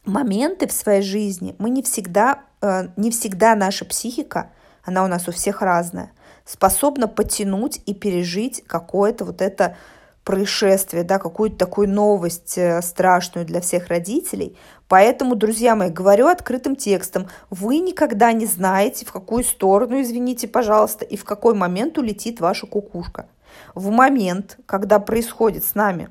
моменты 0.05 0.67
в 0.67 0.71
своей 0.71 1.01
жизни, 1.01 1.55
мы 1.59 1.69
не 1.69 1.83
всегда, 1.83 2.43
э, 2.61 2.87
не 2.95 3.11
всегда 3.11 3.55
наша 3.55 3.83
психика, 3.83 4.51
она 4.83 5.03
у 5.03 5.07
нас 5.07 5.27
у 5.27 5.31
всех 5.31 5.61
разная, 5.61 6.11
способна 6.45 7.07
потянуть 7.07 7.81
и 7.85 7.93
пережить 7.93 8.63
какое-то 8.65 9.25
вот 9.25 9.41
это 9.41 9.75
происшествие, 10.23 11.03
да, 11.03 11.17
какую-то 11.17 11.57
такую 11.57 11.89
новость 11.89 12.57
э, 12.57 12.81
страшную 12.81 13.45
для 13.45 13.61
всех 13.61 13.87
родителей. 13.87 14.57
Поэтому, 14.87 15.35
друзья 15.35 15.75
мои, 15.75 15.89
говорю 15.89 16.27
открытым 16.27 16.75
текстом, 16.75 17.27
вы 17.49 17.79
никогда 17.79 18.31
не 18.31 18.45
знаете, 18.45 19.05
в 19.05 19.11
какую 19.11 19.43
сторону, 19.43 20.01
извините, 20.01 20.47
пожалуйста, 20.47 21.05
и 21.05 21.15
в 21.15 21.23
какой 21.23 21.53
момент 21.53 21.97
улетит 21.97 22.39
ваша 22.39 22.67
кукушка. 22.67 23.27
В 23.75 23.89
момент, 23.89 24.57
когда 24.65 24.99
происходит 24.99 25.63
с 25.63 25.75
нами 25.75 26.09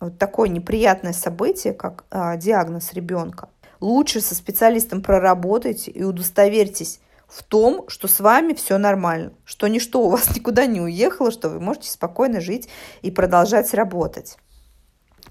вот 0.00 0.18
такое 0.18 0.48
неприятное 0.48 1.12
событие, 1.12 1.72
как 1.72 2.04
а, 2.10 2.36
диагноз 2.36 2.92
ребенка, 2.92 3.48
лучше 3.80 4.20
со 4.20 4.34
специалистом 4.34 5.02
проработайте 5.02 5.90
и 5.90 6.02
удостоверьтесь, 6.02 7.00
в 7.32 7.42
том, 7.42 7.88
что 7.88 8.08
с 8.08 8.20
вами 8.20 8.52
все 8.52 8.76
нормально, 8.76 9.32
что 9.46 9.66
ничто 9.66 10.02
у 10.02 10.10
вас 10.10 10.30
никуда 10.36 10.66
не 10.66 10.80
уехало, 10.80 11.30
что 11.30 11.48
вы 11.48 11.60
можете 11.60 11.90
спокойно 11.90 12.40
жить 12.40 12.68
и 13.00 13.10
продолжать 13.10 13.72
работать. 13.72 14.36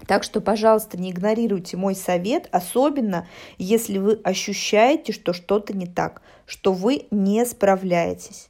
Так 0.08 0.24
что, 0.24 0.40
пожалуйста, 0.40 0.98
не 0.98 1.12
игнорируйте 1.12 1.76
мой 1.76 1.94
совет, 1.94 2.48
особенно 2.50 3.28
если 3.56 3.98
вы 3.98 4.20
ощущаете, 4.24 5.12
что 5.12 5.32
что-то 5.32 5.76
не 5.76 5.86
так, 5.86 6.22
что 6.44 6.72
вы 6.72 7.06
не 7.12 7.46
справляетесь. 7.46 8.48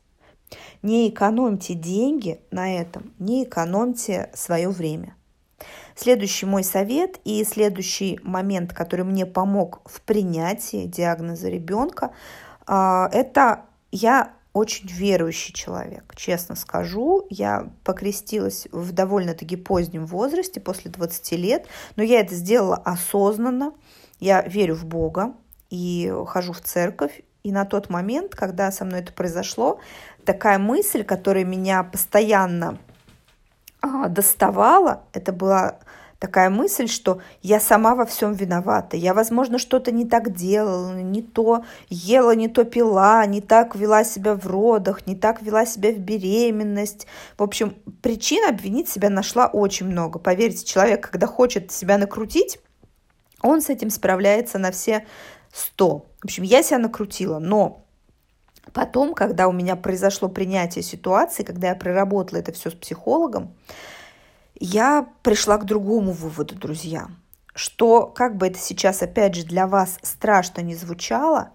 Не 0.80 1.10
экономьте 1.10 1.74
деньги 1.74 2.40
на 2.50 2.74
этом, 2.74 3.12
не 3.18 3.44
экономьте 3.44 4.30
свое 4.34 4.70
время. 4.70 5.14
Следующий 5.94 6.46
мой 6.46 6.64
совет 6.64 7.20
и 7.24 7.44
следующий 7.44 8.18
момент, 8.22 8.72
который 8.72 9.04
мне 9.04 9.26
помог 9.26 9.82
в 9.84 10.00
принятии 10.00 10.86
диагноза 10.86 11.50
ребенка, 11.50 12.12
это 12.66 13.64
я 13.90 14.32
очень 14.52 14.86
верующий 14.86 15.54
человек, 15.54 16.12
честно 16.14 16.56
скажу. 16.56 17.26
Я 17.30 17.70
покрестилась 17.84 18.68
в 18.70 18.92
довольно-таки 18.92 19.56
позднем 19.56 20.04
возрасте, 20.06 20.60
после 20.60 20.90
20 20.90 21.32
лет, 21.32 21.66
но 21.96 22.02
я 22.02 22.20
это 22.20 22.34
сделала 22.34 22.76
осознанно. 22.76 23.72
Я 24.20 24.42
верю 24.42 24.74
в 24.74 24.84
Бога 24.84 25.34
и 25.70 26.12
хожу 26.26 26.52
в 26.52 26.60
церковь. 26.60 27.22
И 27.42 27.50
на 27.50 27.64
тот 27.64 27.88
момент, 27.90 28.34
когда 28.34 28.70
со 28.70 28.84
мной 28.84 29.00
это 29.00 29.12
произошло, 29.12 29.80
такая 30.24 30.58
мысль, 30.58 31.02
которая 31.02 31.44
меня 31.44 31.82
постоянно 31.82 32.78
а, 33.80 34.08
доставала, 34.08 35.02
это 35.12 35.32
была 35.32 35.78
такая 36.22 36.50
мысль, 36.50 36.86
что 36.86 37.20
я 37.42 37.58
сама 37.58 37.96
во 37.96 38.06
всем 38.06 38.32
виновата. 38.32 38.96
Я, 38.96 39.12
возможно, 39.12 39.58
что-то 39.58 39.90
не 39.90 40.04
так 40.04 40.32
делала, 40.32 40.94
не 40.94 41.20
то 41.20 41.64
ела, 41.88 42.30
не 42.36 42.46
то 42.46 42.62
пила, 42.62 43.26
не 43.26 43.40
так 43.40 43.74
вела 43.74 44.04
себя 44.04 44.36
в 44.36 44.46
родах, 44.46 45.04
не 45.08 45.16
так 45.16 45.42
вела 45.42 45.66
себя 45.66 45.90
в 45.90 45.98
беременность. 45.98 47.08
В 47.36 47.42
общем, 47.42 47.74
причин 48.02 48.48
обвинить 48.48 48.88
себя 48.88 49.10
нашла 49.10 49.48
очень 49.48 49.86
много. 49.86 50.20
Поверьте, 50.20 50.64
человек, 50.64 51.10
когда 51.10 51.26
хочет 51.26 51.72
себя 51.72 51.98
накрутить, 51.98 52.60
он 53.42 53.60
с 53.60 53.68
этим 53.68 53.90
справляется 53.90 54.58
на 54.58 54.70
все 54.70 55.04
сто. 55.52 56.06
В 56.20 56.26
общем, 56.26 56.44
я 56.44 56.62
себя 56.62 56.78
накрутила, 56.78 57.40
но 57.40 57.84
потом, 58.72 59.14
когда 59.14 59.48
у 59.48 59.52
меня 59.52 59.74
произошло 59.74 60.28
принятие 60.28 60.84
ситуации, 60.84 61.42
когда 61.42 61.70
я 61.70 61.74
проработала 61.74 62.38
это 62.38 62.52
все 62.52 62.70
с 62.70 62.74
психологом, 62.74 63.56
я 64.58 65.08
пришла 65.22 65.58
к 65.58 65.64
другому 65.64 66.12
выводу, 66.12 66.54
друзья, 66.54 67.08
что, 67.54 68.06
как 68.06 68.36
бы 68.36 68.46
это 68.46 68.58
сейчас, 68.58 69.02
опять 69.02 69.34
же, 69.34 69.44
для 69.44 69.66
вас 69.66 69.98
страшно 70.02 70.60
не 70.60 70.74
звучало, 70.74 71.50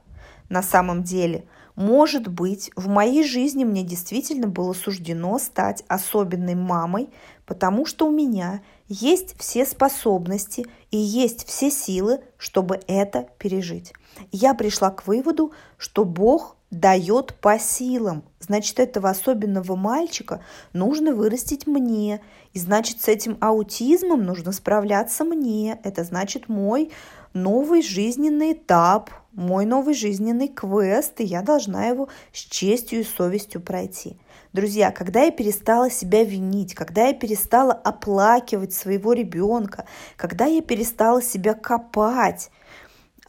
на 0.49 0.61
самом 0.61 1.03
деле, 1.03 1.45
может 1.75 2.27
быть, 2.27 2.71
в 2.75 2.87
моей 2.87 3.23
жизни 3.23 3.63
мне 3.63 3.83
действительно 3.83 4.47
было 4.47 4.73
суждено 4.73 5.37
стать 5.37 5.83
особенной 5.87 6.55
мамой, 6.55 7.09
потому 7.45 7.85
что 7.85 8.07
у 8.07 8.11
меня 8.11 8.61
есть 8.87 9.37
все 9.37 9.65
способности 9.65 10.65
и 10.89 10.97
есть 10.97 11.47
все 11.47 11.69
силы, 11.69 12.21
чтобы 12.37 12.79
это 12.87 13.27
пережить. 13.37 13.93
Я 14.31 14.53
пришла 14.55 14.89
к 14.89 15.05
выводу, 15.05 15.51
что 15.77 16.03
Бог 16.03 16.56
дает 16.71 17.33
по 17.35 17.57
силам. 17.57 18.23
Значит, 18.39 18.79
этого 18.79 19.09
особенного 19.09 19.75
мальчика 19.75 20.41
нужно 20.73 21.13
вырастить 21.13 21.65
мне. 21.65 22.21
И 22.53 22.59
значит, 22.59 23.01
с 23.01 23.07
этим 23.07 23.37
аутизмом 23.39 24.25
нужно 24.25 24.51
справляться 24.51 25.23
мне. 25.23 25.79
Это 25.83 26.03
значит 26.03 26.49
мой 26.49 26.91
новый 27.33 27.81
жизненный 27.81 28.53
этап, 28.53 29.11
мой 29.31 29.65
новый 29.65 29.93
жизненный 29.93 30.47
квест, 30.47 31.19
и 31.21 31.23
я 31.23 31.41
должна 31.41 31.85
его 31.85 32.09
с 32.33 32.39
честью 32.39 33.01
и 33.01 33.03
совестью 33.03 33.61
пройти. 33.61 34.17
Друзья, 34.53 34.91
когда 34.91 35.23
я 35.23 35.31
перестала 35.31 35.89
себя 35.91 36.23
винить, 36.23 36.73
когда 36.73 37.07
я 37.07 37.13
перестала 37.13 37.73
оплакивать 37.73 38.73
своего 38.73 39.13
ребенка, 39.13 39.85
когда 40.15 40.45
я 40.45 40.61
перестала 40.61 41.21
себя 41.21 41.53
копать, 41.53 42.49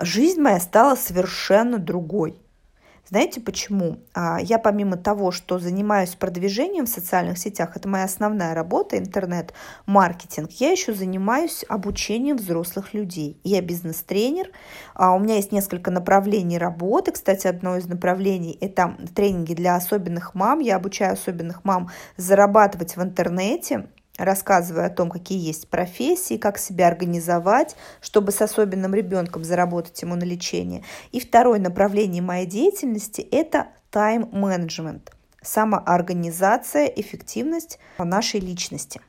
жизнь 0.00 0.40
моя 0.40 0.60
стала 0.60 0.94
совершенно 0.94 1.78
другой. 1.78 2.40
Знаете 3.08 3.40
почему? 3.40 4.00
А, 4.12 4.38
я 4.38 4.58
помимо 4.58 4.98
того, 4.98 5.30
что 5.30 5.58
занимаюсь 5.58 6.14
продвижением 6.14 6.84
в 6.84 6.90
социальных 6.90 7.38
сетях, 7.38 7.74
это 7.74 7.88
моя 7.88 8.04
основная 8.04 8.54
работа, 8.54 8.98
интернет-маркетинг, 8.98 10.50
я 10.52 10.70
еще 10.70 10.92
занимаюсь 10.92 11.64
обучением 11.70 12.36
взрослых 12.36 12.92
людей. 12.92 13.40
Я 13.44 13.62
бизнес-тренер, 13.62 14.50
а, 14.92 15.14
у 15.14 15.20
меня 15.20 15.36
есть 15.36 15.52
несколько 15.52 15.90
направлений 15.90 16.58
работы. 16.58 17.12
Кстати, 17.12 17.46
одно 17.46 17.78
из 17.78 17.86
направлений– 17.86 18.58
это 18.60 18.94
тренинги 19.14 19.54
для 19.54 19.76
особенных 19.76 20.34
мам. 20.34 20.58
Я 20.58 20.76
обучаю 20.76 21.14
особенных 21.14 21.64
мам 21.64 21.88
зарабатывать 22.18 22.96
в 22.96 23.02
интернете, 23.02 23.88
рассказываю 24.18 24.84
о 24.84 24.90
том, 24.90 25.08
какие 25.08 25.38
есть 25.38 25.68
профессии, 25.68 26.36
как 26.36 26.58
себя 26.58 26.88
организовать, 26.88 27.76
чтобы 28.00 28.32
с 28.32 28.42
особенным 28.42 28.94
ребенком 28.94 29.44
заработать 29.44 30.02
ему 30.02 30.16
на 30.16 30.24
лечение. 30.24 30.84
И 31.12 31.20
второе 31.20 31.60
направление 31.60 32.20
моей 32.20 32.46
деятельности– 32.46 33.20
это 33.30 33.68
тайм-менеджмент, 33.90 35.12
самоорганизация, 35.40 36.86
эффективность 36.86 37.78
нашей 37.98 38.40
личности. 38.40 39.00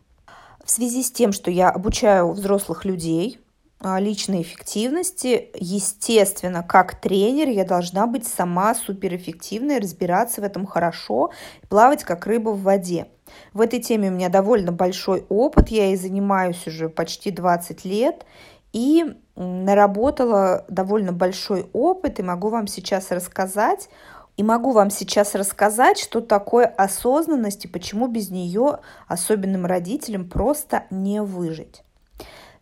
В 0.64 0.72
связи 0.72 1.04
с 1.04 1.12
тем, 1.12 1.32
что 1.32 1.50
я 1.50 1.70
обучаю 1.70 2.32
взрослых 2.32 2.86
людей 2.86 3.40
а, 3.80 4.00
личной 4.00 4.44
эффективности, 4.44 5.50
естественно, 5.56 6.62
как 6.62 7.02
тренер 7.02 7.48
я 7.50 7.66
должна 7.66 8.06
быть 8.06 8.28
сама 8.28 8.76
суперэффективной, 8.76 9.80
разбираться 9.80 10.42
в 10.42 10.44
этом 10.44 10.68
хорошо, 10.68 11.32
плавать 11.70 12.04
как 12.04 12.28
рыба 12.28 12.52
в 12.52 12.62
воде– 12.62 13.08
в 13.54 13.62
этой 13.62 13.80
теме 13.80 14.10
у 14.10 14.14
меня 14.14 14.30
довольно 14.30 14.72
большой 14.72 15.26
опыт, 15.30 15.70
я 15.70 15.88
ей 15.88 15.96
занимаюсь 15.96 16.66
уже 16.68 16.90
почти 16.90 17.32
20 17.32 17.86
лет, 17.86 18.26
и 18.72 19.16
наработала 19.36 20.66
довольно 20.68 21.12
большой 21.12 21.70
опыт, 21.74 22.20
и 22.20 22.24
могу 22.24 22.50
вам 22.50 22.68
сейчас 22.68 23.12
рассказать, 23.12 23.90
и 24.38 24.44
могу 24.44 24.72
вам 24.72 24.90
сейчас 24.90 25.36
рассказать, 25.36 26.00
что 26.00 26.22
такое 26.22 26.66
осознанность 26.66 27.66
и 27.66 27.68
почему 27.68 28.08
без 28.08 28.30
нее 28.30 28.80
особенным 29.08 29.66
родителям 29.66 30.30
просто 30.30 30.86
не 30.90 31.22
выжить. 31.22 31.84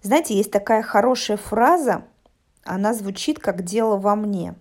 Знаете, 0.02 0.36
есть 0.36 0.52
такая 0.52 0.82
хорошая 0.82 1.38
фраза, 1.38 2.06
она 2.64 2.94
звучит 2.94 3.40
как 3.40 3.64
«дело 3.64 3.98
во 3.98 4.16
мне». 4.16 4.56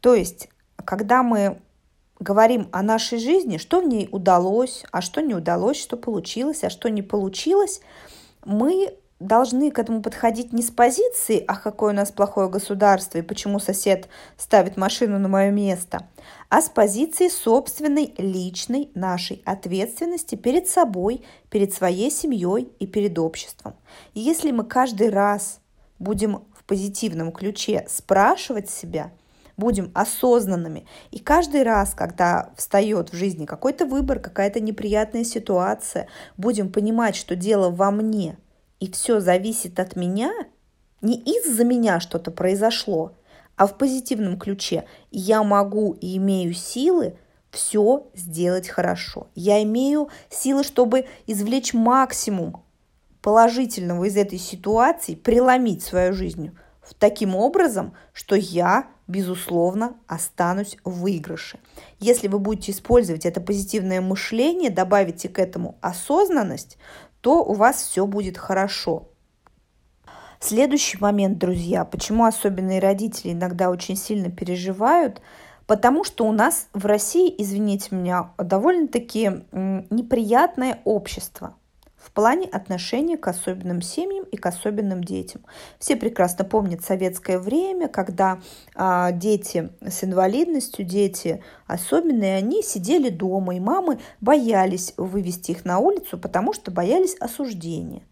То 0.00 0.14
есть, 0.14 0.48
когда 0.84 1.22
мы 1.22 1.60
говорим 2.18 2.68
о 2.72 2.82
нашей 2.82 3.18
жизни, 3.18 3.58
что 3.58 3.80
в 3.80 3.86
ней 3.86 4.08
удалось, 4.10 4.84
а 4.90 5.00
что 5.00 5.20
не 5.20 5.34
удалось, 5.34 5.80
что 5.80 5.96
получилось, 5.96 6.64
а 6.64 6.70
что 6.70 6.88
не 6.88 7.02
получилось, 7.02 7.80
мы 8.44 8.94
должны 9.18 9.70
к 9.70 9.78
этому 9.78 10.02
подходить 10.02 10.52
не 10.52 10.62
с 10.62 10.70
позиции, 10.70 11.42
а 11.46 11.56
какое 11.56 11.92
у 11.92 11.96
нас 11.96 12.10
плохое 12.10 12.50
государство 12.50 13.18
и 13.18 13.22
почему 13.22 13.58
сосед 13.58 14.08
ставит 14.36 14.76
машину 14.76 15.18
на 15.18 15.28
мое 15.28 15.50
место, 15.50 16.06
а 16.50 16.60
с 16.60 16.68
позиции 16.68 17.28
собственной 17.28 18.14
личной 18.18 18.90
нашей 18.94 19.42
ответственности 19.46 20.34
перед 20.34 20.68
собой, 20.68 21.22
перед 21.50 21.72
своей 21.72 22.10
семьей 22.10 22.70
и 22.78 22.86
перед 22.86 23.18
обществом. 23.18 23.74
И 24.12 24.20
если 24.20 24.50
мы 24.50 24.64
каждый 24.64 25.08
раз 25.08 25.60
будем 25.98 26.42
в 26.54 26.64
позитивном 26.64 27.32
ключе 27.32 27.86
спрашивать 27.88 28.68
себя– 28.68 29.12
будем 29.56 29.90
осознанными. 29.94 30.86
И 31.10 31.18
каждый 31.18 31.62
раз, 31.62 31.94
когда 31.94 32.50
встает 32.56 33.10
в 33.10 33.16
жизни 33.16 33.46
какой-то 33.46 33.86
выбор, 33.86 34.18
какая-то 34.18 34.60
неприятная 34.60 35.24
ситуация, 35.24 36.08
будем 36.36 36.70
понимать, 36.70 37.16
что 37.16 37.36
дело 37.36 37.70
во 37.70 37.90
мне, 37.90 38.38
и 38.80 38.90
все 38.90 39.20
зависит 39.20 39.80
от 39.80 39.96
меня, 39.96 40.32
не 41.02 41.16
из-за 41.16 41.64
меня 41.64 42.00
что-то 42.00 42.30
произошло, 42.30 43.14
а 43.56 43.66
в 43.66 43.78
позитивном 43.78 44.38
ключе 44.38 44.84
я 45.10 45.42
могу 45.42 45.92
и 45.92 46.16
имею 46.18 46.52
силы 46.52 47.18
все 47.50 48.06
сделать 48.14 48.68
хорошо. 48.68 49.28
Я 49.34 49.62
имею 49.62 50.10
силы, 50.28 50.62
чтобы 50.62 51.06
извлечь 51.26 51.72
максимум 51.72 52.62
положительного 53.22 54.04
из 54.04 54.16
этой 54.16 54.38
ситуации, 54.38 55.14
преломить 55.14 55.82
свою 55.82 56.12
жизнь 56.12 56.52
таким 56.98 57.34
образом, 57.34 57.94
что 58.12 58.36
я 58.36 58.88
безусловно, 59.06 59.96
останусь 60.06 60.76
в 60.84 61.00
выигрыше. 61.00 61.58
Если 61.98 62.28
вы 62.28 62.38
будете 62.38 62.72
использовать 62.72 63.24
это 63.24 63.40
позитивное 63.40 64.00
мышление, 64.00 64.70
добавите 64.70 65.28
к 65.28 65.38
этому 65.38 65.78
осознанность, 65.80 66.78
то 67.20 67.44
у 67.44 67.54
вас 67.54 67.76
все 67.76 68.06
будет 68.06 68.36
хорошо. 68.36 69.08
Следующий 70.40 70.98
момент, 70.98 71.38
друзья, 71.38 71.84
почему 71.84 72.24
особенные 72.24 72.80
родители 72.80 73.32
иногда 73.32 73.70
очень 73.70 73.96
сильно 73.96 74.30
переживают, 74.30 75.22
потому 75.66 76.04
что 76.04 76.26
у 76.26 76.32
нас 76.32 76.68
в 76.72 76.84
России, 76.84 77.34
извините 77.38 77.94
меня, 77.94 78.32
довольно-таки 78.38 79.44
неприятное 79.52 80.80
общество– 80.84 81.54
в 82.06 82.12
плане 82.12 82.46
отношения 82.46 83.16
к 83.16 83.26
особенным 83.26 83.82
семьям 83.82 84.24
и 84.26 84.36
к 84.36 84.46
особенным 84.46 85.02
детям. 85.02 85.44
Все 85.80 85.96
прекрасно 85.96 86.44
помнят 86.44 86.84
советское 86.84 87.36
время, 87.36 87.88
когда 87.88 88.38
а, 88.76 89.10
дети 89.10 89.70
с 89.80 90.04
инвалидностью, 90.04 90.84
дети 90.84 91.42
особенные, 91.66 92.36
они 92.36 92.62
сидели 92.62 93.08
дома, 93.08 93.56
и 93.56 93.60
мамы 93.60 93.98
боялись 94.20 94.94
вывести 94.96 95.50
их 95.50 95.64
на 95.64 95.80
улицу, 95.80 96.16
потому 96.16 96.52
что 96.52 96.70
боялись 96.70 97.16
осуждения. 97.16 98.02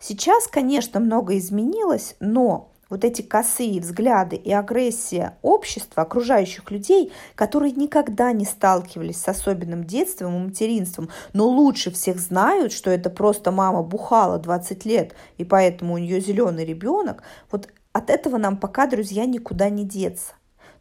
Сейчас, 0.00 0.46
конечно, 0.46 0.98
много 0.98 1.36
изменилось, 1.36 2.16
но 2.20 2.72
вот 2.94 3.04
эти 3.04 3.22
косые 3.22 3.80
взгляды 3.80 4.36
и 4.36 4.52
агрессия 4.52 5.36
общества, 5.42 6.04
окружающих 6.04 6.70
людей, 6.70 7.12
которые 7.34 7.72
никогда 7.72 8.30
не 8.30 8.44
сталкивались 8.44 9.20
с 9.20 9.26
особенным 9.26 9.82
детством 9.82 10.36
и 10.36 10.46
материнством, 10.46 11.08
но 11.32 11.48
лучше 11.48 11.90
всех 11.90 12.20
знают, 12.20 12.70
что 12.72 12.92
это 12.92 13.10
просто 13.10 13.50
мама 13.50 13.82
бухала 13.82 14.38
20 14.38 14.84
лет, 14.84 15.16
и 15.38 15.44
поэтому 15.44 15.94
у 15.94 15.98
нее 15.98 16.20
зеленый 16.20 16.64
ребенок, 16.64 17.24
вот 17.50 17.68
от 17.92 18.10
этого 18.10 18.36
нам 18.36 18.56
пока, 18.56 18.86
друзья, 18.86 19.24
никуда 19.24 19.70
не 19.70 19.84
деться. 19.84 20.34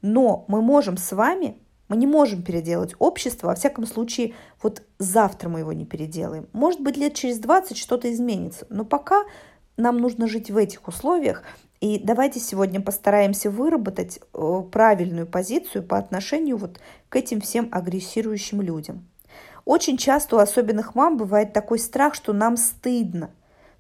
Но 0.04 0.45
мы 0.47 0.62
можем 0.62 0.97
с 0.97 1.13
вами 1.13 1.58
мы 1.88 1.97
не 1.97 2.08
можем 2.08 2.43
переделать 2.43 2.93
общество, 2.97 3.47
во 3.47 3.56
всяком 3.56 3.86
случае, 3.86 4.34
вот 4.62 4.84
завтра 4.99 5.49
мы 5.49 5.60
его 5.60 5.73
не 5.73 5.86
переделаем. 5.86 6.47
Может 6.54 6.80
быть, 6.80 6.95
лет 6.95 7.13
через 7.13 7.39
20 7.39 7.78
что-то 7.78 8.12
изменится, 8.12 8.65
но 8.69 8.86
пока 8.86 9.23
нам 9.78 9.97
нужно 9.97 10.28
жить 10.28 10.52
в 10.52 10.58
этих 10.58 10.88
условиях. 10.88 11.43
И 11.84 12.00
давайте 12.02 12.39
сегодня 12.39 12.80
постараемся 12.80 13.52
выработать 13.52 14.17
э, 14.34 14.62
правильную 14.72 15.28
позицию 15.28 15.84
по 15.84 15.98
отношению 15.98 16.56
вот 16.56 16.80
к 17.10 17.17
этим 17.17 17.41
всем 17.41 17.67
агрессирующим 17.74 18.62
людям. 18.62 19.06
Очень 19.65 19.98
часто 19.98 20.38
у 20.38 20.39
особенных 20.39 20.96
мам 20.96 21.17
бывает 21.17 21.52
такой 21.52 21.80
страх, 21.80 22.15
что 22.15 22.32
нам 22.32 22.56
стыдно. 22.56 23.32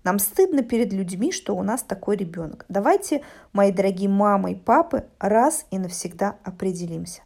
Нам 0.03 0.19
стыдно 0.19 0.63
перед 0.63 0.91
людьми, 0.91 1.31
что 1.31 1.55
у 1.55 1.63
нас 1.63 1.81
такой 1.81 2.17
ребенок. 2.17 2.65
Давайте, 2.67 3.21
мои 3.53 3.71
дорогие 3.71 4.09
мамы 4.09 4.51
и 4.51 4.55
папы, 4.55 5.05
раз 5.17 5.65
и 5.71 5.77
навсегда 5.77 6.35
определимся. 6.43 7.21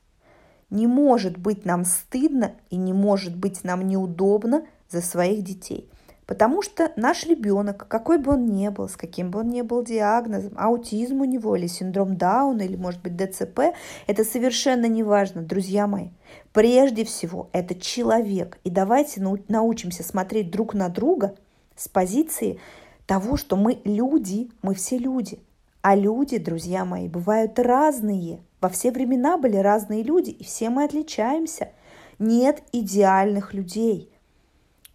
Не 0.69 0.85
может 0.85 1.39
быть 1.39 1.65
нам 1.65 1.85
стыдно 1.85 2.51
и 2.69 2.75
не 2.75 2.93
может 2.93 3.35
быть 3.35 3.63
нам 3.63 3.87
неудобно 3.87 4.67
за 4.91 5.01
своих 5.01 5.43
детей. 5.43 5.89
Потому 6.27 6.61
что 6.61 6.91
наш 6.95 7.25
ребенок, 7.25 7.87
какой 7.87 8.19
бы 8.19 8.33
он 8.33 8.45
ни 8.45 8.67
был, 8.67 8.87
с 8.87 8.95
каким 8.95 9.31
бы 9.31 9.39
он 9.39 9.49
ни 9.49 9.61
был 9.61 9.83
диагнозом, 9.83 10.53
аутизм 10.57 11.21
у 11.21 11.25
него 11.25 11.55
или 11.55 11.67
синдром 11.67 12.17
Дауна, 12.17 12.61
или, 12.61 12.75
может 12.75 13.01
быть, 13.01 13.15
ДЦП, 13.15 13.73
это 14.05 14.23
совершенно 14.23 14.85
не 14.85 15.03
важно, 15.03 15.41
друзья 15.41 15.87
мои. 15.87 16.09
Прежде 16.53 17.05
всего, 17.05 17.49
это 17.53 17.73
человек. 17.73 18.59
И 18.63 18.69
давайте 18.69 19.21
научимся 19.47 20.03
смотреть 20.03 20.51
друг 20.51 20.73
на 20.73 20.89
друга 20.89 21.35
с 21.75 21.87
позиции 21.87 22.59
того, 23.05 23.37
что 23.37 23.55
мы 23.55 23.81
люди, 23.85 24.51
мы 24.61 24.75
все 24.75 24.97
люди. 24.97 25.39
А 25.81 25.95
люди, 25.95 26.37
друзья 26.37 26.85
мои, 26.85 27.07
бывают 27.07 27.57
разные– 27.57 28.41
во 28.59 28.69
все 28.69 28.91
времена 28.91 29.37
были 29.37 29.57
разные 29.57 30.03
люди, 30.03 30.31
и 30.31 30.43
все 30.43 30.69
мы 30.69 30.83
отличаемся. 30.83 31.69
Нет 32.17 32.63
идеальных 32.71 33.53
людей. 33.53 34.11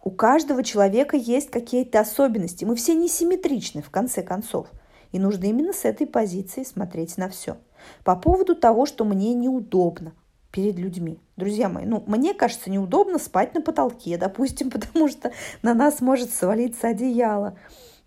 У 0.03 0.11
каждого 0.11 0.63
человека 0.63 1.15
есть 1.15 1.49
какие-то 1.49 2.01
особенности. 2.01 2.65
Мы 2.65 2.75
все 2.75 2.93
несимметричны, 2.93 3.81
в 3.81 3.89
конце 3.89 4.21
концов. 4.21 4.67
И 5.13 5.19
нужно 5.19 5.45
именно 5.45 5.71
с 5.71 5.85
этой 5.85 6.05
позиции 6.05 6.63
смотреть 6.63 7.17
на 7.17 7.29
все. 7.29 7.55
По 8.03 8.17
поводу 8.17 8.53
того, 8.53 8.85
что 8.85 9.05
мне 9.05 9.33
неудобно 9.33 10.13
перед 10.51 10.77
людьми. 10.77 11.21
Друзья 11.37 11.69
мои, 11.69 11.85
ну, 11.85 12.03
мне 12.05 12.33
кажется, 12.33 12.69
неудобно 12.69 13.17
спать 13.17 13.53
на 13.53 13.61
потолке, 13.61 14.17
допустим, 14.19 14.69
потому 14.69 15.07
что 15.07 15.31
на 15.61 15.73
нас 15.73 16.01
может 16.01 16.33
свалиться 16.33 16.89
одеяло. 16.89 17.57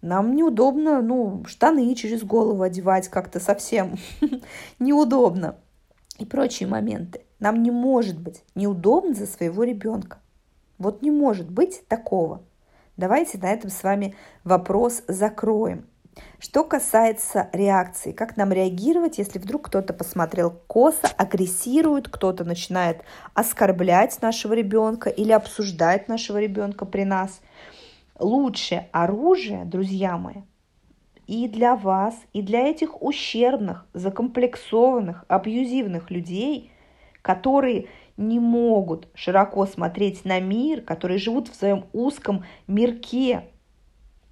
Нам 0.02 0.36
неудобно, 0.36 1.00
ну, 1.00 1.44
штаны 1.46 1.94
через 1.94 2.22
голову 2.22 2.62
одевать 2.62 3.08
как-то 3.08 3.40
совсем 3.40 3.96
неудобно 4.78 5.56
и 6.18 6.26
прочие 6.26 6.68
моменты. 6.68 7.22
Нам 7.40 7.62
не 7.62 7.70
может 7.70 8.20
быть 8.20 8.44
неудобно 8.54 9.14
за 9.14 9.26
своего 9.26 9.64
ребенка. 9.64 10.18
Вот 10.78 11.02
не 11.02 11.10
может 11.10 11.50
быть 11.50 11.86
такого. 11.88 12.42
Давайте 12.96 13.38
на 13.38 13.52
этом 13.52 13.70
с 13.70 13.82
вами 13.82 14.14
вопрос 14.44 15.02
закроем. 15.06 15.86
Что 16.38 16.64
касается 16.64 17.50
реакции, 17.52 18.12
как 18.12 18.38
нам 18.38 18.50
реагировать, 18.52 19.18
если 19.18 19.38
вдруг 19.38 19.66
кто-то 19.66 19.92
посмотрел 19.92 20.50
косо, 20.66 21.08
агрессирует, 21.18 22.08
кто-то 22.08 22.44
начинает 22.44 23.02
оскорблять 23.34 24.22
нашего 24.22 24.54
ребенка 24.54 25.10
или 25.10 25.32
обсуждать 25.32 26.08
нашего 26.08 26.38
ребенка 26.38 26.86
при 26.86 27.04
нас– 27.04 27.40
лучшее 28.18 28.88
оружие, 28.92 29.64
друзья 29.64 30.16
мои, 30.16 30.42
и 31.26 31.48
для 31.48 31.76
вас, 31.76 32.14
и 32.32 32.42
для 32.42 32.68
этих 32.68 33.02
ущербных, 33.02 33.86
закомплексованных, 33.92 35.24
абьюзивных 35.28 36.10
людей, 36.10 36.70
которые 37.22 37.88
не 38.16 38.40
могут 38.40 39.08
широко 39.14 39.66
смотреть 39.66 40.24
на 40.24 40.40
мир, 40.40 40.80
которые 40.80 41.18
живут 41.18 41.48
в 41.48 41.54
своем 41.54 41.84
узком 41.92 42.44
мирке. 42.66 43.44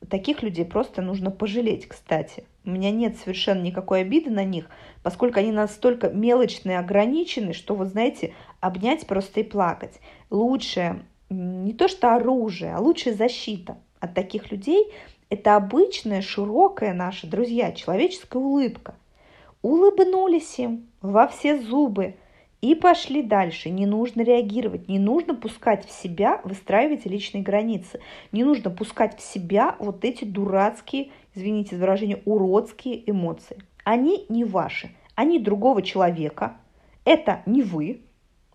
Таких 0.08 0.42
людей 0.42 0.64
просто 0.64 1.02
нужно 1.02 1.30
пожалеть, 1.30 1.86
кстати. 1.86 2.44
У 2.64 2.70
меня 2.70 2.90
нет 2.90 3.16
совершенно 3.18 3.62
никакой 3.62 4.00
обиды 4.00 4.30
на 4.30 4.44
них, 4.44 4.68
поскольку 5.02 5.38
они 5.38 5.52
настолько 5.52 6.08
мелочные 6.08 6.78
ограничены, 6.78 7.52
что, 7.52 7.74
вы 7.74 7.86
знаете, 7.86 8.34
обнять 8.60 9.06
просто 9.06 9.40
и 9.40 9.42
плакать. 9.42 10.00
Лучшее 10.30 11.04
не 11.30 11.72
то 11.72 11.88
что 11.88 12.14
оружие, 12.14 12.74
а 12.74 12.80
лучшая 12.80 13.14
защита 13.14 13.76
от 14.00 14.14
таких 14.14 14.50
людей– 14.50 14.92
это 15.30 15.56
обычная, 15.56 16.22
широкая 16.22 16.92
наша, 16.94 17.26
друзья, 17.26 17.72
человеческая 17.72 18.38
улыбка. 18.38 18.94
Улыбнулись 19.62 20.58
им 20.58 20.86
во 21.00 21.26
все 21.26 21.60
зубы 21.60 22.14
и 22.64 22.74
пошли 22.74 23.22
дальше. 23.22 23.68
Не 23.68 23.84
нужно 23.84 24.22
реагировать, 24.22 24.88
не 24.88 24.98
нужно 24.98 25.34
пускать 25.34 25.86
в 25.86 25.90
себя, 25.90 26.40
выстраивать 26.44 27.04
личные 27.04 27.42
границы. 27.42 28.00
Не 28.32 28.42
нужно 28.42 28.70
пускать 28.70 29.18
в 29.18 29.22
себя 29.22 29.76
вот 29.78 30.02
эти 30.02 30.24
дурацкие, 30.24 31.10
извините 31.34 31.76
за 31.76 31.82
выражение, 31.82 32.22
уродские 32.24 33.10
эмоции. 33.10 33.58
Они 33.84 34.24
не 34.30 34.44
ваши, 34.44 34.92
они 35.14 35.38
другого 35.38 35.82
человека. 35.82 36.56
Это 37.04 37.42
не 37.44 37.62
вы, 37.62 38.00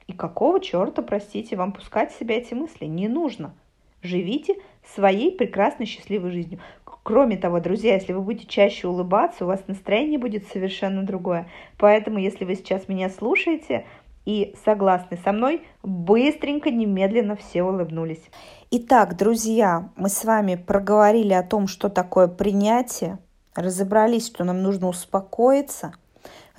и 0.07 0.13
какого 0.13 0.59
черта, 0.59 1.03
простите, 1.03 1.55
вам 1.55 1.71
пускать 1.71 2.11
в 2.11 2.17
себя 2.17 2.37
эти 2.37 2.55
мысли? 2.55 2.85
Не 2.85 3.07
нужно. 3.07 3.53
Живите 4.01 4.55
своей 4.95 5.31
прекрасной 5.31 5.85
счастливой 5.85 6.31
жизнью. 6.31 6.59
Кроме 7.03 7.37
того, 7.37 7.59
друзья, 7.59 7.93
если 7.93 8.13
вы 8.13 8.21
будете 8.21 8.47
чаще 8.47 8.87
улыбаться, 8.87 9.43
у 9.43 9.47
вас 9.47 9.67
настроение 9.67 10.19
будет 10.19 10.47
совершенно 10.47 11.03
другое. 11.03 11.49
Поэтому, 11.77 12.19
если 12.19 12.45
вы 12.45 12.55
сейчас 12.55 12.87
меня 12.87 13.09
слушаете 13.09 13.85
и 14.29 14.55
согласны 14.63 15.17
со 15.23 15.31
мной, 15.31 15.63
быстренько, 15.81 16.69
немедленно 16.69 17.35
все 17.35 17.63
улыбнулись. 17.63 18.21
Итак, 18.69 19.17
друзья, 19.17 19.89
мы 19.95 20.09
с 20.09 20.23
вами 20.23 20.53
проговорили 20.53 21.33
о 21.33 21.41
том, 21.41 21.67
что 21.67 21.89
такое 21.89 22.27
принятие, 22.27 23.17
разобрались, 23.55 24.27
что 24.27 24.43
нам 24.43 24.61
нужно 24.61 24.87
успокоиться– 24.87 25.93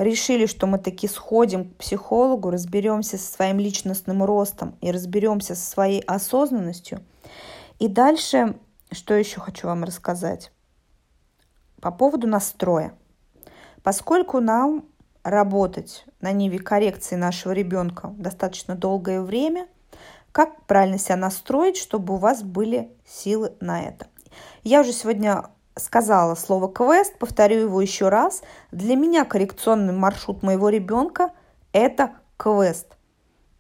решили, 0.01 0.47
что 0.47 0.67
мы 0.67 0.79
таки 0.79 1.07
сходим 1.07 1.71
к 1.71 1.77
психологу, 1.77 2.51
разберемся 2.51 3.19
со 3.19 3.33
своим 3.33 3.59
личностным 3.59 4.25
ростом 4.25 4.77
и 4.81 4.91
разберемся 4.91 5.55
со 5.55 5.71
своей 5.71 6.01
осознанностью. 6.01 7.03
И 7.79 7.87
дальше, 7.87 8.59
что 8.91 9.15
еще 9.15 9.41
хочу 9.41 9.67
вам 9.67 9.85
рассказать? 9.85 10.53
По 11.81 11.91
поводу 11.91 12.27
настроя. 12.27 12.95
Поскольку 13.83 14.41
нам 14.41 14.87
работать 15.23 16.05
на 16.21 16.33
ниве 16.33 16.59
коррекции 16.59 17.17
нашего 17.17 17.53
ребенка 17.53 18.15
достаточно 18.17 18.75
долгое 18.75 19.21
время, 19.21 19.67
как 20.33 20.65
правильно 20.67 20.99
себя 20.99 21.17
настроить, 21.17 21.77
чтобы 21.77 22.15
у 22.15 22.17
вас 22.17 22.43
были 22.43 22.91
силы 23.07 23.53
на 23.61 23.83
это? 23.83 24.07
Я 24.63 24.81
уже 24.81 24.93
сегодня 24.93 25.45
сказала 25.77 26.35
слово 26.35 26.73
квест, 26.73 27.19
повторю 27.19 27.61
его 27.61 27.81
еще 27.81 28.09
раз. 28.09 28.43
Для 28.71 28.97
меня 28.97 29.25
коррекционный 29.25 29.93
маршрут 29.93 30.43
моего 30.43 30.69
ребенка– 30.69 31.33
это 31.73 32.13
квест. 32.37 32.87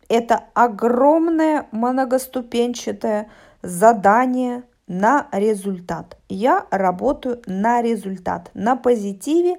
Это 0.08 0.44
огромное 0.54 1.68
многоступенчатое 1.72 3.30
задание 3.62 4.64
на 4.86 5.28
результат. 5.30 6.18
Я 6.28 6.66
работаю 6.70 7.40
на 7.46 7.80
результат, 7.80 8.50
на 8.54 8.74
позитиве. 8.74 9.58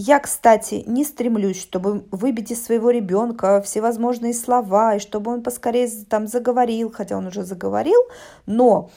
Я, 0.00 0.20
кстати, 0.20 0.84
не 0.86 1.02
стремлюсь, 1.02 1.60
чтобы 1.60 2.04
выбить 2.12 2.52
из 2.52 2.64
своего 2.64 2.90
ребенка 2.90 3.60
всевозможные 3.60 4.32
слова, 4.32 4.94
и 4.94 5.00
чтобы 5.00 5.32
он 5.32 5.42
поскорее 5.42 5.90
там 6.08 6.28
заговорил, 6.28 6.92
хотя 6.92 7.16
он 7.16 7.26
уже 7.26 7.42
заговорил, 7.42 8.00
но 8.46 8.90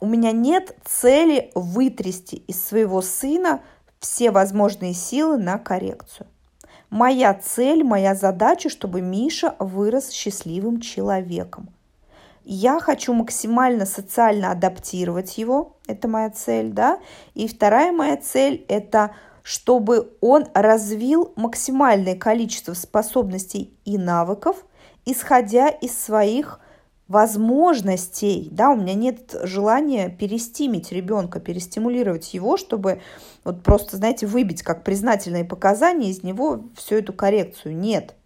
у 0.00 0.06
меня 0.06 0.32
нет 0.32 0.74
цели 0.84 1.52
вытрясти 1.54 2.42
из 2.48 2.60
своего 2.60 3.02
сына 3.02 3.60
все 4.00 4.32
возможные 4.32 4.94
силы 4.94 5.38
на 5.38 5.58
коррекцию. 5.58 6.26
Моя 6.90 7.34
цель, 7.34 7.84
моя 7.84 8.16
задача, 8.16 8.68
чтобы 8.68 9.00
Миша 9.00 9.54
вырос 9.60 10.10
счастливым 10.10 10.80
человеком. 10.80 11.68
Я 12.42 12.80
хочу 12.80 13.12
максимально 13.12 13.86
социально 13.86 14.50
адаптировать 14.50 15.38
его, 15.38 15.76
это 15.86 16.08
моя 16.08 16.30
цель, 16.30 16.72
да. 16.72 16.98
И 17.34 17.46
вторая 17.46 17.92
моя 17.92 18.16
цель– 18.16 18.64
это 18.68 19.12
чтобы 19.48 20.10
он 20.20 20.44
развил 20.52 21.32
максимальное 21.34 22.14
количество 22.14 22.74
способностей 22.74 23.72
и 23.86 23.96
навыков, 23.96 24.62
исходя 25.06 25.70
из 25.70 25.98
своих 25.98 26.60
возможностей, 27.08 28.50
да, 28.52 28.68
у 28.68 28.76
меня 28.76 28.92
нет 28.92 29.34
желания 29.44 30.10
перестимить 30.10 30.92
ребенка, 30.92 31.40
перестимулировать 31.40 32.34
его, 32.34 32.58
чтобы 32.58 33.00
вот 33.42 33.62
просто, 33.62 33.96
знаете, 33.96 34.26
выбить 34.26 34.62
как 34.62 34.84
признательные 34.84 35.46
показания 35.46 36.10
из 36.10 36.22
него 36.22 36.64
всю 36.76 36.96
эту 36.96 37.14
коррекцию. 37.14 37.74
Нет. 37.74 38.16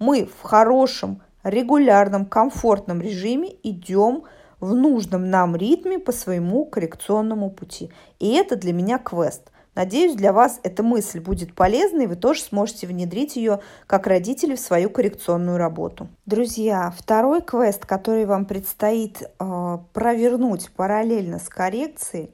Мы 0.00 0.26
в 0.26 0.42
хорошем, 0.42 1.22
регулярном, 1.44 2.26
комфортном 2.26 3.00
режиме 3.00 3.50
идем 3.62 4.24
в 4.58 4.74
нужном 4.74 5.30
нам 5.30 5.54
ритме 5.54 6.00
по 6.00 6.10
своему 6.10 6.64
коррекционному 6.64 7.50
пути. 7.50 7.92
И 8.18 8.32
это 8.32 8.56
для 8.56 8.72
меня 8.72 8.98
квест. 8.98 9.52
Надеюсь, 9.74 10.14
для 10.14 10.32
вас 10.32 10.60
эта 10.62 10.82
мысль 10.82 11.20
будет 11.20 11.54
полезной, 11.54 12.04
и 12.04 12.06
вы 12.06 12.16
тоже 12.16 12.42
сможете 12.42 12.86
внедрить 12.86 13.36
ее 13.36 13.60
как 13.86 14.06
родители 14.06 14.54
в 14.54 14.60
свою 14.60 14.88
коррекционную 14.88 15.58
работу. 15.58 16.08
Друзья, 16.26 16.92
второй 16.96 17.42
квест, 17.42 17.84
который 17.84 18.24
вам 18.24 18.44
предстоит 18.46 19.22
э, 19.22 19.78
провернуть 19.92 20.70
параллельно 20.70 21.38
с 21.38 21.48
коррекцией, 21.48 22.30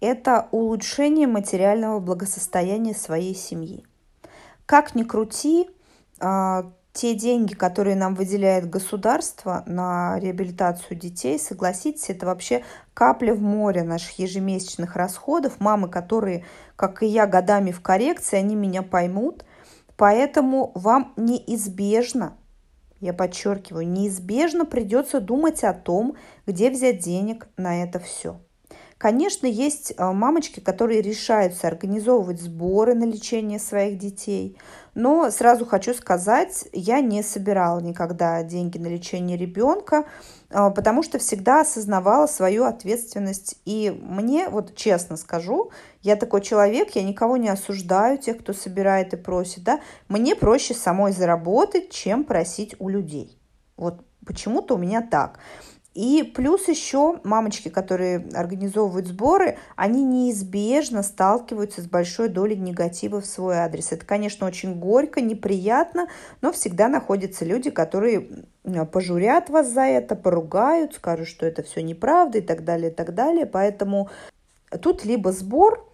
это 0.00 0.48
улучшение 0.50 1.26
материального 1.26 1.98
благосостояния 2.00 2.94
своей 2.94 3.34
семьи. 3.34 3.84
Как 4.64 4.94
ни 4.94 5.02
крути, 5.02 5.68
э, 6.20 6.62
те 6.98 7.14
деньги, 7.14 7.54
которые 7.54 7.94
нам 7.94 8.16
выделяет 8.16 8.68
государство 8.68 9.62
на 9.66 10.18
реабилитацию 10.18 10.98
детей, 10.98 11.38
согласитесь, 11.38 12.10
это 12.10 12.26
вообще 12.26 12.64
капля 12.92 13.34
в 13.34 13.40
море 13.40 13.84
наших 13.84 14.18
ежемесячных 14.18 14.96
расходов. 14.96 15.60
Мамы, 15.60 15.88
которые, 15.88 16.44
как 16.78 17.02
и 17.02 17.06
я, 17.06 17.26
годами 17.26 17.72
в 17.72 17.82
коррекции, 17.82 18.36
они 18.36 18.54
меня 18.54 18.82
поймут. 18.82 19.44
Поэтому 19.96 20.70
вам 20.76 21.12
неизбежно, 21.16 22.36
я 23.00 23.12
подчеркиваю, 23.12 23.88
неизбежно 23.88 24.64
придется 24.64 25.20
думать 25.20 25.64
о 25.64 25.74
том, 25.74 26.14
где 26.46 26.70
взять 26.70 27.00
денег 27.00 27.48
на 27.56 27.82
это 27.82 27.98
все. 27.98 28.40
Конечно, 28.96 29.48
есть 29.48 29.92
э, 29.96 30.04
мамочки, 30.12 30.60
которые 30.60 31.02
решаются 31.02 31.66
организовывать 31.66 32.40
сборы 32.40 32.94
на 32.94 33.04
лечение 33.04 33.58
своих 33.58 33.98
детей, 33.98 34.56
но 34.94 35.32
сразу 35.32 35.66
хочу 35.66 35.94
сказать, 35.94 36.68
я 36.72 37.00
не 37.00 37.24
собирала 37.24 37.80
никогда 37.80 38.42
деньги 38.44 38.78
на 38.78 38.86
лечение 38.86 39.36
ребенка, 39.36 40.06
потому 40.48 41.02
что 41.02 41.18
всегда 41.18 41.60
осознавала 41.60 42.26
свою 42.26 42.64
ответственность. 42.64 43.56
И 43.64 43.90
мне, 44.02 44.48
вот 44.48 44.74
честно 44.74 45.16
скажу, 45.16 45.70
я 46.02 46.16
такой 46.16 46.40
человек, 46.40 46.90
я 46.96 47.02
никого 47.02 47.36
не 47.36 47.48
осуждаю, 47.48 48.18
тех, 48.18 48.38
кто 48.38 48.52
собирает 48.52 49.12
и 49.12 49.16
просит, 49.16 49.64
да, 49.64 49.80
мне 50.08 50.34
проще 50.34 50.74
самой 50.74 51.12
заработать, 51.12 51.90
чем 51.90 52.24
просить 52.24 52.74
у 52.78 52.88
людей. 52.88 53.38
Вот 53.76 54.04
почему-то 54.26 54.74
у 54.74 54.78
меня 54.78 55.02
так. 55.02 55.38
И 55.98 56.22
плюс 56.22 56.68
еще 56.68 57.18
мамочки, 57.24 57.70
которые 57.70 58.24
организовывают 58.32 59.08
сборы, 59.08 59.58
они 59.74 60.04
неизбежно 60.04 61.02
сталкиваются 61.02 61.82
с 61.82 61.86
большой 61.86 62.28
долей 62.28 62.54
негатива 62.54 63.20
в 63.20 63.26
свой 63.26 63.56
адрес. 63.56 63.90
Это, 63.90 64.06
конечно, 64.06 64.46
очень 64.46 64.78
горько, 64.78 65.20
неприятно, 65.20 66.06
но 66.40 66.52
всегда 66.52 66.86
находятся 66.86 67.44
люди, 67.44 67.70
которые 67.70 68.28
пожурят 68.92 69.50
вас 69.50 69.72
за 69.72 69.86
это, 69.86 70.14
поругают, 70.14 70.94
скажут, 70.94 71.26
что 71.26 71.44
это 71.44 71.64
все 71.64 71.82
неправда 71.82 72.38
и 72.38 72.42
так 72.42 72.62
далее, 72.62 72.92
и 72.92 72.94
так 72.94 73.12
далее. 73.12 73.44
Поэтому 73.44 74.08
тут 74.80 75.04
либо 75.04 75.32
сбор, 75.32 75.84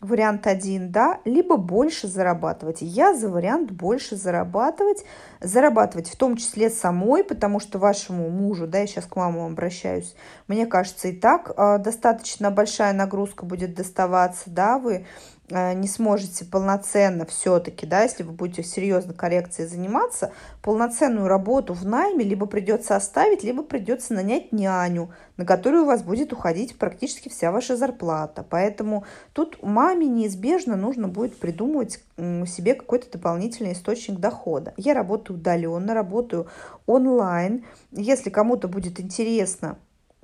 вариант 0.00 0.46
один, 0.46 0.90
да, 0.90 1.20
либо 1.24 1.56
больше 1.56 2.08
зарабатывать. 2.08 2.78
Я 2.80 3.14
за 3.14 3.28
вариант 3.28 3.70
больше 3.70 4.16
зарабатывать, 4.16 5.04
зарабатывать 5.40 6.08
в 6.08 6.16
том 6.16 6.36
числе 6.36 6.70
самой, 6.70 7.22
потому 7.22 7.60
что 7.60 7.78
вашему 7.78 8.30
мужу, 8.30 8.66
да, 8.66 8.78
я 8.78 8.86
сейчас 8.86 9.04
к 9.04 9.16
маму 9.16 9.44
обращаюсь, 9.44 10.14
мне 10.48 10.66
кажется, 10.66 11.08
и 11.08 11.12
так 11.12 11.52
э, 11.54 11.78
достаточно 11.78 12.50
большая 12.50 12.94
нагрузка 12.94 13.44
будет 13.44 13.74
доставаться, 13.74 14.44
да, 14.46 14.78
вы 14.78 15.06
не 15.50 15.88
сможете 15.88 16.44
полноценно 16.44 17.26
все-таки, 17.26 17.84
да, 17.86 18.02
если 18.02 18.22
вы 18.22 18.32
будете 18.32 18.62
серьезно 18.62 19.12
коррекцией 19.12 19.68
заниматься, 19.68 20.32
полноценную 20.62 21.26
работу 21.26 21.74
в 21.74 21.84
найме 21.84 22.24
либо 22.24 22.46
придется 22.46 22.96
оставить, 22.96 23.42
либо 23.42 23.62
придется 23.62 24.14
нанять 24.14 24.52
няню, 24.52 25.10
на 25.36 25.44
которую 25.44 25.82
у 25.82 25.86
вас 25.86 26.02
будет 26.02 26.32
уходить 26.32 26.78
практически 26.78 27.28
вся 27.28 27.50
ваша 27.50 27.76
зарплата. 27.76 28.44
Поэтому 28.48 29.04
тут 29.32 29.62
маме 29.62 30.06
неизбежно 30.06 30.76
нужно 30.76 31.08
будет 31.08 31.36
придумывать 31.38 32.00
себе 32.16 32.74
какой-то 32.74 33.10
дополнительный 33.10 33.72
источник 33.72 34.20
дохода. 34.20 34.72
Я 34.76 34.94
работаю 34.94 35.38
удаленно, 35.38 35.94
работаю 35.94 36.46
онлайн. 36.86 37.64
Если 37.90 38.30
кому-то 38.30 38.68
будет 38.68 39.00
интересно, 39.00 39.78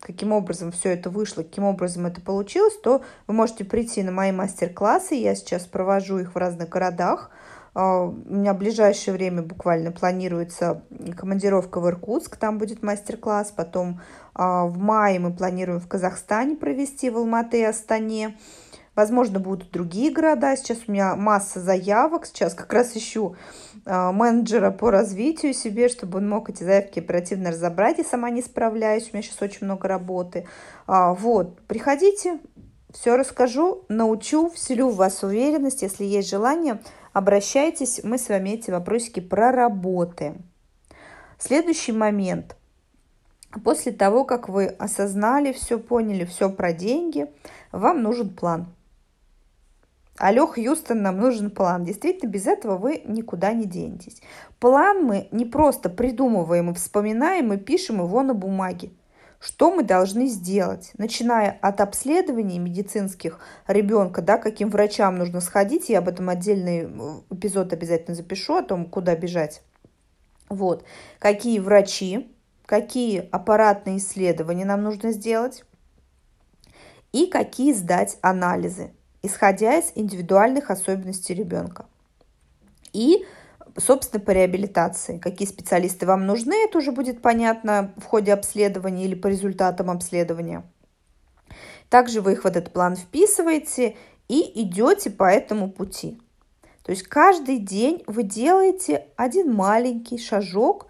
каким 0.07 0.33
образом 0.33 0.71
все 0.71 0.91
это 0.91 1.11
вышло, 1.11 1.43
каким 1.43 1.65
образом 1.65 2.07
это 2.07 2.21
получилось, 2.21 2.79
то 2.81 3.03
вы 3.27 3.35
можете 3.35 3.65
прийти 3.65 4.05
на 4.05 4.13
мои 4.13 4.31
мастер-классы. 4.31 5.17
Я 5.17 5.35
сейчас 5.35 5.67
провожу 5.67 6.19
их 6.19 6.37
в 6.37 6.39
разных 6.39 6.69
городах. 6.69 7.33
А, 7.75 8.05
у 8.05 8.13
меня 8.13 8.55
в 8.55 8.59
ближайшее 8.59 9.15
время 9.15 9.43
буквально 9.43 9.91
планируется 9.91 10.85
командировка 11.17 11.81
в 11.81 11.89
Иркутск, 11.89 12.37
там 12.37 12.59
будет 12.59 12.85
мастер-класс. 12.85 13.53
Потом 13.57 14.01
а, 14.33 14.67
в 14.67 14.79
мае 14.79 15.19
мы 15.19 15.33
планируем 15.33 15.81
в 15.81 15.89
Казахстане 15.89 16.55
провести, 16.55 17.11
в 17.11 17.17
Алматы 17.17 17.59
и 17.59 17.65
Астане. 17.65 18.39
Возможно, 18.97 19.39
будут 19.39 19.71
другие 19.71 20.11
города. 20.11 20.57
Сейчас 20.57 20.79
у 20.89 20.93
меня 20.93 21.15
масса 21.17 21.61
заявок. 21.61 22.25
Сейчас 22.25 22.55
как 22.55 22.73
раз 22.73 22.97
ищу 22.97 23.37
э, 23.85 24.11
менеджера 24.11 24.71
по 24.71 24.91
развитию 24.91 25.53
себе, 25.53 25.91
чтобы 25.91 26.19
он 26.19 26.29
мог 26.29 26.49
эти 26.49 26.65
заявки 26.65 27.01
оперативно 27.01 27.51
разобрать. 27.51 27.99
Я 27.99 28.05
сама 28.05 28.31
не 28.31 28.41
справляюсь. 28.41 29.11
У 29.13 29.17
меня 29.17 29.23
сейчас 29.23 29.43
очень 29.43 29.67
много 29.67 29.87
работы. 29.87 30.47
А, 30.87 31.13
вот, 31.13 31.61
приходите, 31.67 32.39
все 32.91 33.17
расскажу, 33.17 33.85
научу, 33.91 34.49
вселю 34.49 34.89
в 34.89 34.97
вас 34.97 35.23
уверенность. 35.23 35.83
Если 35.83 36.05
есть 36.05 36.31
желание, 36.31 36.81
обращайтесь. 37.13 38.01
Мы 38.03 38.17
с 38.17 38.31
вами 38.31 38.51
эти 38.51 38.71
вопросики 38.71 39.21
проработаем. 39.21 40.43
Следующий 41.39 41.93
момент. 41.93 42.57
После 43.63 43.93
того, 43.93 44.25
как 44.25 44.49
вы 44.49 44.67
осознали 44.67 45.53
все, 45.53 45.79
поняли 45.79 46.25
все 46.25 46.49
про 46.49 46.73
деньги, 46.73 47.27
вам 47.73 48.03
нужен 48.03 48.31
план. 48.31 48.69
Алло, 50.19 50.47
Хьюстон, 50.47 51.03
нам 51.03 51.19
нужен 51.19 51.51
план. 51.51 51.85
Действительно, 51.85 52.31
без 52.31 52.47
этого 52.47 52.79
вы 52.79 53.03
никуда 53.05 53.53
не 53.53 53.67
денетесь. 53.67 54.23
План 54.59 55.05
мы 55.05 55.29
не 55.31 55.45
просто 55.45 55.91
придумываем 55.91 56.71
и 56.71 56.75
вспоминаем, 56.75 57.53
и 57.53 57.59
пишем 57.59 58.01
его 58.01 58.23
на 58.23 58.33
бумаге. 58.33 58.93
Что 59.39 59.71
мы 59.71 59.83
должны 59.83 60.27
сделать? 60.29 60.93
Начиная 60.97 61.59
от 61.61 61.83
обследований 61.83 62.59
медицинских 62.59 63.39
ребенка, 63.67 64.23
да, 64.23 64.39
каким 64.39 64.71
врачам 64.71 65.19
нужно 65.19 65.43
сходить, 65.43 65.91
я 65.91 65.99
об 65.99 66.09
этом 66.09 66.31
отдельный 66.31 66.85
э, 66.85 67.35
эпизод 67.35 67.75
обязательно 67.75 68.15
запишу, 68.17 68.57
о 68.57 68.63
том, 68.63 68.87
куда 68.87 69.15
бежать. 69.15 69.63
Вот. 70.49 70.85
Какие 71.19 71.59
врачи, 71.59 72.35
какие 72.65 73.29
аппаратные 73.31 73.99
исследования 73.99 74.65
нам 74.65 74.83
нужно 74.83 75.13
сделать 75.13 75.65
и 77.13 77.27
какие 77.27 77.75
сдать 77.75 78.17
анализы 78.23 78.96
исходя 79.27 79.79
из 79.79 79.93
индивидуальных 79.95 80.71
особенностей 80.71 81.35
ребенка. 81.35 81.87
И, 82.93 83.27
собственно, 83.77 84.23
по 84.23 84.31
реабилитации. 84.31 85.19
Какие 85.19 85.47
специалисты 85.47 86.07
вам 86.07 86.27
нужны, 86.27 86.55
это 86.65 86.79
уже 86.79 86.93
будет 86.93 87.23
понятно 87.23 87.93
в 87.97 88.05
ходе 88.05 88.33
обследования 88.33 89.05
или 89.05 89.15
по 89.15 89.27
результатам 89.27 89.91
обследования. 89.91 90.65
Также 91.89 92.21
вы 92.21 92.33
их 92.33 92.45
в 92.45 92.47
этот 92.47 92.73
план 92.73 92.97
вписываете 92.97 93.97
и 94.29 94.63
идете 94.63 95.11
по 95.11 95.25
этому 95.25 95.71
пути. 95.71 96.21
То 96.83 96.93
есть 96.93 97.05
каждый 97.05 97.59
день 97.59 98.03
вы 98.07 98.23
делаете 98.23 99.07
один 99.17 99.53
маленький 99.53 100.19
шажок 100.19 100.87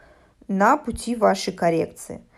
на 0.48 0.76
пути 0.76 1.16
вашей 1.16 1.52
коррекции– 1.52 2.22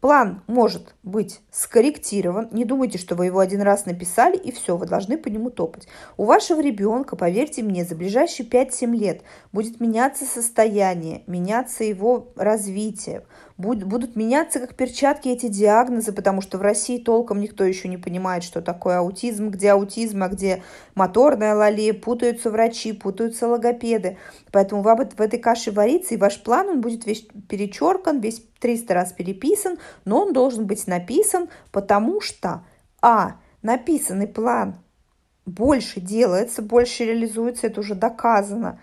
План 0.00 0.42
может 0.46 0.94
быть 1.02 1.40
скорректирован. 1.50 2.48
Не 2.52 2.64
думайте, 2.64 2.98
что 2.98 3.16
вы 3.16 3.26
его 3.26 3.40
один 3.40 3.62
раз 3.62 3.84
написали 3.84 4.36
и 4.36 4.52
все, 4.52 4.76
вы 4.76 4.86
должны 4.86 5.18
по 5.18 5.26
нему 5.26 5.50
топать. 5.50 5.88
У 6.16 6.24
вашего 6.24 6.60
ребенка, 6.60 7.16
поверьте 7.16 7.64
мне, 7.64 7.84
за 7.84 7.96
ближайшие 7.96 8.48
5-7 8.48 8.94
лет 8.94 9.22
будет 9.52 9.80
меняться 9.80 10.24
состояние, 10.24 11.24
меняться 11.26 11.82
его 11.82 12.28
развитие, 12.36 13.24
будут 13.58 14.14
меняться 14.14 14.60
как 14.60 14.76
перчатки 14.76 15.28
эти 15.28 15.48
диагнозы, 15.48 16.12
потому 16.12 16.40
что 16.40 16.58
в 16.58 16.62
России 16.62 16.98
толком 16.98 17.40
никто 17.40 17.64
еще 17.64 17.88
не 17.88 17.96
понимает, 17.96 18.44
что 18.44 18.62
такое 18.62 18.98
аутизм, 18.98 19.50
где 19.50 19.72
аутизм, 19.72 20.22
а 20.22 20.28
где 20.28 20.62
моторная 20.94 21.56
лалия, 21.56 21.92
путаются 21.92 22.50
врачи, 22.50 22.92
путаются 22.92 23.48
логопеды. 23.48 24.16
Поэтому 24.52 24.82
вы 24.82 24.94
в 24.94 25.20
этой 25.20 25.40
каше 25.40 25.72
варится, 25.72 26.14
и 26.14 26.18
ваш 26.18 26.40
план, 26.40 26.68
он 26.68 26.80
будет 26.80 27.04
весь 27.04 27.26
перечеркан, 27.48 28.20
весь 28.20 28.42
300 28.60 28.94
раз 28.94 29.12
переписан, 29.12 29.78
но 30.04 30.22
он 30.22 30.32
должен 30.32 30.66
быть 30.66 30.86
написан, 30.86 31.48
потому 31.72 32.20
что, 32.20 32.64
а, 33.02 33.36
написанный 33.62 34.28
план 34.28 34.76
больше 35.46 36.00
делается, 36.00 36.62
больше 36.62 37.06
реализуется, 37.06 37.66
это 37.66 37.80
уже 37.80 37.94
доказано 37.96 38.78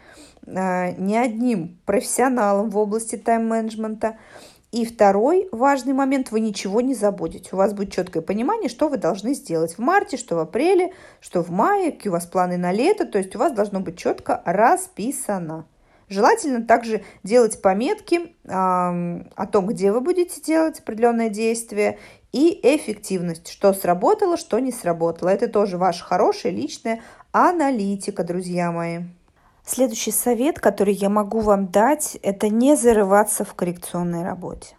э, 0.45 0.91
не 0.97 1.15
одним 1.15 1.79
профессионалом 1.85 2.69
в 2.71 2.77
области 2.77 3.15
тайм-менеджмента– 3.15 4.17
И 4.75 4.83
второй 4.83 5.47
важный 5.53 5.93
момент, 5.93 6.31
вы 6.31 6.41
ничего 6.41 6.81
не 6.81 6.93
забудете. 6.93 7.51
У 7.53 7.55
вас 7.55 7.71
будет 7.73 7.93
четкое 7.93 8.21
понимание, 8.21 8.67
что 8.67 8.89
вы 8.89 8.97
должны 8.97 9.33
сделать 9.33 9.75
в 9.75 9.79
марте, 9.79 10.17
что 10.17 10.35
в 10.35 10.39
апреле, 10.39 10.91
что 11.21 11.41
в 11.41 11.49
мае, 11.49 11.93
какие 11.93 12.09
у 12.09 12.11
вас 12.11 12.25
планы 12.25 12.57
на 12.57 12.73
лето. 12.73 13.05
То 13.05 13.17
есть 13.17 13.33
у 13.37 13.39
вас 13.39 13.53
должно 13.53 13.79
быть 13.79 13.97
четко 13.97 14.41
расписано. 14.43 15.65
Желательно 16.09 16.61
также 16.61 17.05
делать 17.23 17.61
пометки 17.61 18.19
э, 18.19 18.27
о 18.49 19.47
том, 19.49 19.67
где 19.67 19.93
вы 19.93 20.01
будете 20.01 20.41
делать 20.41 20.79
определенное 20.79 21.29
действие 21.29 21.97
и 22.33 22.59
эффективность, 22.61 23.47
что 23.47 23.71
сработало, 23.71 24.35
что 24.35 24.59
не 24.59 24.73
сработало. 24.73 25.29
Это 25.29 25.47
тоже 25.47 25.77
ваша 25.77 26.03
хорошая 26.03 26.51
личная 26.51 27.01
аналитика, 27.31 28.25
друзья 28.25 28.73
мои. 28.73 29.03
Следующий 29.67 30.11
совет, 30.11 30.59
который 30.59 30.93
я 30.93 31.09
могу 31.09 31.39
вам 31.39 31.67
дать, 31.67 32.19
это 32.21 32.49
не 32.49 32.75
зарываться 32.75 33.43
в 33.43 33.55
коррекционной 33.55 34.23
работе. 34.23 34.75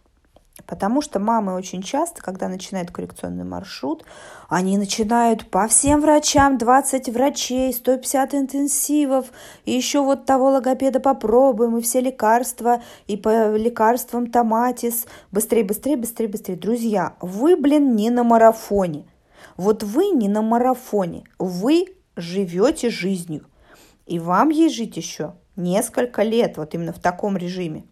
Потому 0.64 1.03
что 1.03 1.18
мамы 1.18 1.55
очень 1.55 1.83
часто, 1.83 2.22
когда 2.22 2.49
начинают 2.49 2.92
коррекционный 2.92 3.44
маршрут, 3.44 4.05
они 4.49 4.79
начинают 4.79 5.51
по 5.51 5.66
всем 5.66 6.01
врачам, 6.01 6.57
20 6.57 7.09
врачей, 7.09 7.72
150 7.72 8.35
интенсивов, 8.35 9.27
и 9.64 9.72
еще 9.72 10.03
вот 10.03 10.25
того 10.25 10.51
логопеда 10.51 11.01
попробуем, 11.01 11.77
и 11.77 11.83
все 11.83 12.01
лекарства, 12.01 12.81
и 13.09 13.16
по 13.16 13.57
лекарствам 13.57 14.29
томатис. 14.29 15.07
Быстрее, 15.33 15.64
быстрее, 15.64 15.96
быстрее, 15.96 16.29
быстрее. 16.29 16.57
Друзья, 16.57 17.14
вы, 17.20 17.57
блин, 17.57 17.96
не 17.96 18.11
на 18.11 18.22
марафоне. 18.22 19.05
Вот 19.57 19.83
вы 19.83 20.11
не 20.11 20.29
на 20.29 20.42
марафоне. 20.42 21.25
Вы 21.38 21.87
живете 22.16 22.88
жизнью. 22.88 23.46
И 24.07 24.19
вам 24.19 24.51
ей 24.51 24.71
жить 24.71 24.97
еще 24.97 25.35
несколько 25.57 26.23
лет, 26.23 26.57
вот 26.57 26.75
именно 26.75 26.92
в 26.92 27.01
таком 27.01 27.37
режиме. 27.37 27.85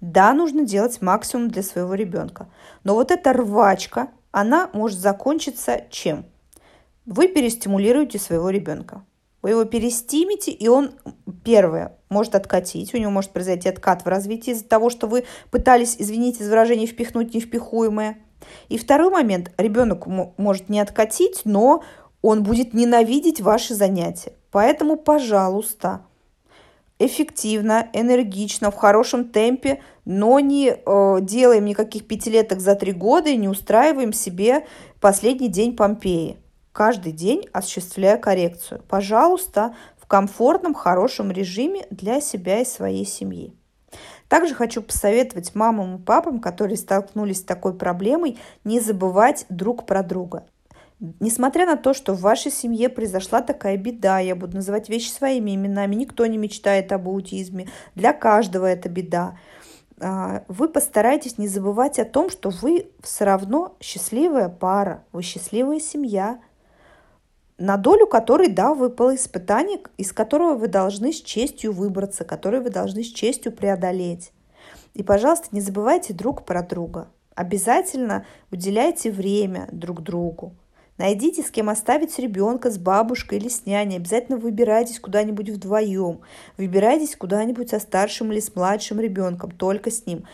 Да, 0.00 0.32
нужно 0.32 0.64
делать 0.64 1.00
максимум 1.00 1.48
для 1.48 1.62
своего 1.62 1.94
ребенка. 1.94 2.48
Но 2.84 2.94
вот 2.94 3.10
эта 3.10 3.32
рвачка, 3.32 4.08
она 4.30 4.70
может 4.72 4.98
закончиться 4.98 5.84
чем? 5.90 6.26
Вы 7.06 7.28
перестимулируете 7.28 8.18
своего 8.18 8.50
ребенка. 8.50 9.04
Вы 9.40 9.50
его 9.50 9.64
перестимите, 9.64 10.50
и 10.50 10.68
он, 10.68 10.90
первое, 11.44 11.96
может 12.08 12.34
откатить. 12.34 12.92
У 12.92 12.98
него 12.98 13.10
может 13.10 13.30
произойти 13.30 13.68
откат 13.68 14.04
в 14.04 14.08
развитии 14.08 14.50
из-за 14.50 14.64
того, 14.64 14.90
что 14.90 15.06
вы 15.06 15.24
пытались, 15.50 15.96
извините 15.98 16.42
за 16.42 16.50
выражение, 16.50 16.86
впихнуть 16.86 17.34
невпихуемое. 17.34 18.18
И 18.68 18.76
второй 18.76 19.10
момент. 19.10 19.52
Ребенок 19.56 20.06
может 20.06 20.68
не 20.68 20.80
откатить, 20.80 21.42
но 21.44 21.82
он 22.20 22.42
будет 22.42 22.74
ненавидеть 22.74 23.40
ваши 23.40 23.74
занятия. 23.74 24.32
Поэтому, 24.50 24.96
пожалуйста, 24.96 26.02
эффективно, 26.98 27.88
энергично, 27.92 28.70
в 28.70 28.76
хорошем 28.76 29.28
темпе, 29.28 29.82
но 30.04 30.40
не 30.40 30.70
э, 30.70 31.18
делаем 31.20 31.64
никаких 31.64 32.06
пятилеток 32.06 32.60
за 32.60 32.74
три 32.74 32.92
года 32.92 33.28
и 33.28 33.36
не 33.36 33.48
устраиваем 33.48 34.12
себе 34.12 34.66
последний 35.00 35.48
день 35.48 35.76
Помпеи. 35.76 36.38
Каждый 36.72 37.12
день 37.12 37.46
осуществляя 37.52 38.16
коррекцию. 38.16 38.82
Пожалуйста, 38.88 39.74
в 39.96 40.06
комфортном, 40.06 40.74
хорошем 40.74 41.30
режиме 41.30 41.86
для 41.90 42.20
себя 42.20 42.60
и 42.60 42.64
своей 42.64 43.04
семьи. 43.04 43.52
Также 44.28 44.54
хочу 44.54 44.82
посоветовать 44.82 45.54
мамам 45.54 45.96
и 45.96 46.02
папам, 46.02 46.40
которые 46.40 46.76
столкнулись 46.76 47.38
с 47.38 47.44
такой 47.44 47.74
проблемой, 47.74 48.38
не 48.64 48.78
забывать 48.80 49.46
друг 49.48 49.86
про 49.86 50.02
друга. 50.02 50.44
Несмотря 51.00 51.64
на 51.64 51.76
то, 51.76 51.94
что 51.94 52.12
в 52.12 52.20
вашей 52.20 52.50
семье 52.50 52.88
произошла 52.88 53.40
такая 53.40 53.76
беда, 53.76 54.18
я 54.18 54.34
буду 54.34 54.56
называть 54.56 54.88
вещи 54.88 55.10
своими 55.10 55.54
именами, 55.54 55.94
никто 55.94 56.26
не 56.26 56.38
мечтает 56.38 56.90
об 56.90 57.08
аутизме, 57.08 57.68
для 57.94 58.12
каждого 58.12 58.66
это 58.66 58.88
беда, 58.88 59.38
а, 60.00 60.42
вы 60.48 60.68
постарайтесь 60.68 61.38
не 61.38 61.46
забывать 61.46 62.00
о 62.00 62.04
том, 62.04 62.30
что 62.30 62.50
вы 62.50 62.90
все 63.00 63.24
равно 63.24 63.76
счастливая 63.80 64.48
пара, 64.48 65.04
вы 65.12 65.22
счастливая 65.22 65.78
семья, 65.78 66.40
на 67.58 67.76
долю 67.76 68.06
которой, 68.06 68.48
да, 68.48 68.74
выпало 68.74 69.14
испытание, 69.14 69.80
из 69.96 70.12
которого 70.12 70.54
вы 70.54 70.66
должны 70.66 71.12
с 71.12 71.20
честью 71.20 71.72
выбраться, 71.72 72.24
которое 72.24 72.60
вы 72.60 72.70
должны 72.70 73.04
с 73.04 73.12
честью 73.12 73.52
преодолеть. 73.52 74.32
И, 74.94 75.04
пожалуйста, 75.04 75.48
не 75.52 75.60
забывайте 75.60 76.12
друг 76.12 76.44
про 76.44 76.62
друга. 76.62 77.08
Обязательно 77.34 78.26
уделяйте 78.50 79.12
время 79.12 79.68
друг 79.70 80.02
другу. 80.02 80.54
Найдите, 80.98 81.42
с 81.42 81.50
кем 81.50 81.68
оставить 81.70 82.18
ребенка, 82.18 82.70
с 82.70 82.76
бабушкой 82.76 83.38
или 83.38 83.48
с 83.48 83.64
няней. 83.64 83.96
Обязательно 83.96 84.36
выбирайтесь 84.36 84.98
куда-нибудь 84.98 85.48
вдвоем. 85.48 86.20
Выбирайтесь 86.56 87.14
куда-нибудь 87.14 87.70
со 87.70 87.78
старшим 87.78 88.32
или 88.32 88.40
с 88.40 88.54
младшим 88.54 88.98
ребенком, 88.98 89.52
только 89.52 89.92
с 89.92 90.06
ним. 90.06 90.24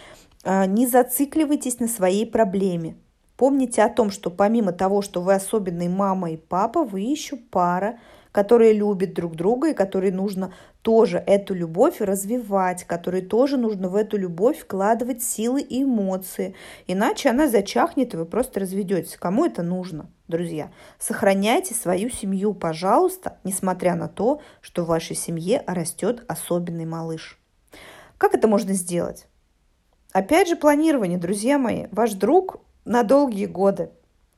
А, 0.42 0.64
не 0.64 0.86
зацикливайтесь 0.86 1.80
на 1.80 1.86
своей 1.86 2.26
проблеме. 2.26 2.96
Помните 3.36 3.82
о 3.82 3.90
том, 3.90 4.10
что 4.10 4.30
помимо 4.30 4.72
того, 4.72 5.02
что 5.02 5.20
вы 5.20 5.34
особенный 5.34 5.88
мама 5.88 6.30
и 6.30 6.36
папа, 6.36 6.82
вы 6.82 7.00
еще 7.00 7.36
пара, 7.36 7.98
которые 8.32 8.72
любят 8.72 9.12
друг 9.12 9.36
друга 9.36 9.70
и 9.70 9.74
которые 9.74 10.12
нужно 10.12 10.54
тоже 10.84 11.16
эту 11.16 11.54
любовь 11.54 12.02
развивать, 12.02 12.84
которые 12.84 13.22
тоже 13.22 13.56
нужно 13.56 13.88
в 13.88 13.96
эту 13.96 14.18
любовь 14.18 14.58
вкладывать 14.58 15.22
силы 15.22 15.62
и 15.62 15.82
эмоции. 15.82 16.54
Иначе 16.86 17.30
она 17.30 17.48
зачахнет, 17.48 18.12
и 18.12 18.18
вы 18.18 18.26
просто 18.26 18.60
разведетесь. 18.60 19.16
Кому 19.16 19.46
это 19.46 19.62
нужно, 19.62 20.10
друзья? 20.28 20.70
Сохраняйте 20.98 21.74
свою 21.74 22.10
семью, 22.10 22.52
пожалуйста, 22.52 23.38
несмотря 23.44 23.94
на 23.94 24.08
то, 24.08 24.42
что 24.60 24.84
в 24.84 24.88
вашей 24.88 25.16
семье 25.16 25.64
растет 25.66 26.22
особенный 26.28 26.84
малыш. 26.84 27.40
Как 28.18 28.34
это 28.34 28.46
можно 28.46 28.74
сделать? 28.74 29.26
Опять 30.12 30.48
же, 30.48 30.56
планирование, 30.56 31.16
друзья 31.16 31.56
мои. 31.56 31.86
Ваш 31.92 32.12
друг 32.12 32.60
на 32.84 33.04
долгие 33.04 33.46
годы. 33.46 33.88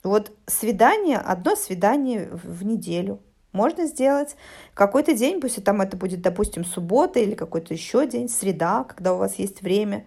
Вот 0.05 0.31
свидание, 0.47 1.19
одно 1.19 1.57
свидание 1.57 2.29
в 2.31 2.65
неделю, 2.65 3.21
можно 3.57 3.87
сделать 3.87 4.37
какой-то 4.75 5.15
день, 5.15 5.41
пусть 5.41 5.65
там 5.65 5.81
это 5.81 5.97
будет, 5.97 6.21
допустим, 6.21 6.65
суббота 6.65 7.19
или 7.19 7.35
какой-то 7.35 7.73
еще 7.73 8.07
день, 8.07 8.29
среда, 8.29 8.85
когда 8.85 9.15
у 9.15 9.19
вас 9.19 9.37
есть 9.37 9.63
время. 9.63 10.05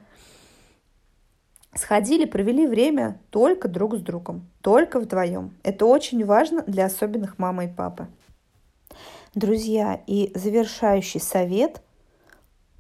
Сходили, 1.74 2.26
провели 2.26 2.68
время 2.68 3.20
только 3.30 3.68
друг 3.68 3.96
с 3.96 4.00
другом, 4.00 4.50
только 4.62 5.00
вдвоем. 5.00 5.58
Это 5.64 5.86
очень 5.86 6.24
важно 6.26 6.64
для 6.66 6.86
особенных 6.86 7.38
мамы 7.38 7.66
и 7.66 7.68
папы. 7.68 8.08
Друзья, 9.36 10.02
и 10.08 10.32
завершающий 10.36 11.20
совет 11.20 11.82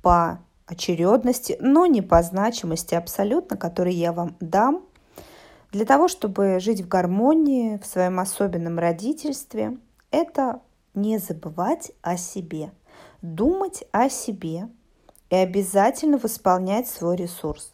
по 0.01 0.39
очередности, 0.65 1.58
но 1.60 1.86
не 1.86 2.01
по 2.01 2.21
значимости 2.21 2.95
абсолютно, 2.95 3.58
который 3.58 3.93
я 3.93 4.12
вам 4.12 4.36
дам, 4.39 4.84
для 5.71 5.86
того, 5.86 6.08
чтобы 6.08 6.60
жить 6.60 6.82
в 6.82 6.88
гармонии 6.88 7.77
в 7.77 7.86
своем 7.86 8.19
особенном 8.19 8.77
родительстве– 8.79 9.77
это 10.12 10.62
не 10.93 11.17
забывать 11.17 11.91
о 12.02 12.17
себе, 12.17 12.72
думать 13.22 13.84
о 13.91 14.10
себе 14.10 14.69
и 15.30 15.36
обязательно 15.36 16.17
восполнять 16.17 16.88
свой 16.88 17.15
ресурс. 17.15 17.72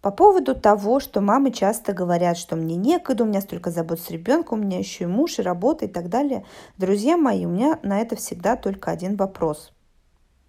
По 0.00 0.10
поводу 0.10 0.54
того, 0.54 1.00
что 1.00 1.22
мамы 1.22 1.50
часто 1.50 1.94
говорят, 1.94 2.36
что 2.36 2.56
мне 2.56 2.76
некогда, 2.76 3.24
у 3.24 3.26
меня 3.26 3.40
столько 3.40 3.70
забот 3.70 4.00
с 4.00 4.10
ребенком, 4.10 4.60
у 4.60 4.62
меня 4.62 4.78
еще 4.78 5.04
и 5.04 5.06
муж, 5.06 5.38
и 5.38 5.42
работа 5.42 5.86
и 5.86 5.88
так 5.88 6.10
далее. 6.10 6.44
Друзья 6.76 7.16
мои, 7.16 7.46
у 7.46 7.48
меня 7.48 7.78
на 7.82 8.00
это 8.00 8.14
всегда 8.14 8.56
только 8.56 8.90
один 8.90 9.16
вопрос, 9.16 9.72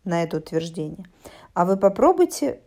на 0.04 0.24
это 0.24 0.38
утверждение. 0.38 1.06
А 1.54 1.64
вы 1.64 1.78
попробуйте, 1.78 2.62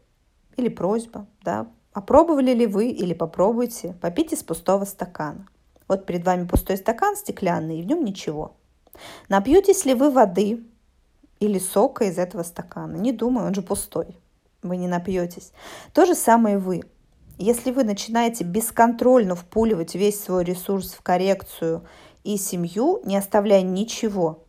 или 0.56 0.70
просьба, 0.70 1.26
да, 1.42 1.66
опробовали 1.92 2.52
ли 2.52 2.66
вы 2.66 2.88
или 2.88 3.12
попробуйте 3.12 3.92
попить 4.00 4.32
из 4.32 4.42
пустого 4.42 4.86
стакана– 4.86 5.46
вот 5.88 6.06
перед 6.06 6.24
вами 6.24 6.46
пустой 6.46 6.76
стакан 6.76 7.16
стеклянный, 7.16 7.80
и 7.80 7.82
в 7.82 7.86
нем 7.86 8.04
ничего. 8.04 8.56
Напьетесь 9.28 9.84
ли 9.84 9.94
вы 9.94 10.10
воды 10.10 10.62
или 11.40 11.58
сока 11.58 12.04
из 12.04 12.18
этого 12.18 12.42
стакана? 12.42 12.96
Не 12.96 13.12
думаю, 13.12 13.46
он 13.46 13.54
же 13.54 13.62
пустой. 13.62 14.16
Вы 14.62 14.76
не 14.76 14.88
напьетесь. 14.88 15.52
То 15.92 16.04
же 16.04 16.14
самое 16.14 16.58
вы. 16.58 16.82
Если 17.38 17.70
вы 17.70 17.84
начинаете 17.84 18.42
бесконтрольно 18.42 19.36
впуливать 19.36 19.94
весь 19.94 20.20
свой 20.20 20.42
ресурс 20.42 20.92
в 20.92 21.02
коррекцию 21.02 21.86
и 22.24 22.36
семью, 22.36 23.00
не 23.04 23.16
оставляя 23.16 23.62
ничего, 23.62 24.44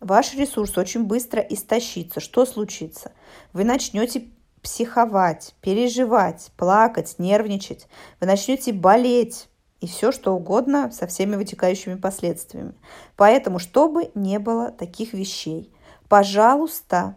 ваш 0.00 0.34
ресурс 0.34 0.76
очень 0.76 1.04
быстро 1.04 1.40
истощится. 1.40 2.18
Что 2.18 2.44
случится? 2.44 3.12
Вы 3.52 3.62
начнете 3.62 4.28
психовать, 4.62 5.54
переживать, 5.60 6.50
плакать, 6.56 7.16
нервничать. 7.18 7.86
Вы 8.20 8.26
начнете 8.26 8.72
болеть, 8.72 9.48
и 9.82 9.86
все 9.88 10.12
что 10.12 10.32
угодно 10.32 10.92
со 10.92 11.08
всеми 11.08 11.34
вытекающими 11.34 11.96
последствиями. 11.96 12.74
Поэтому, 13.16 13.58
чтобы 13.58 14.12
не 14.14 14.38
было 14.38 14.70
таких 14.70 15.12
вещей, 15.12 15.74
пожалуйста, 16.08 17.16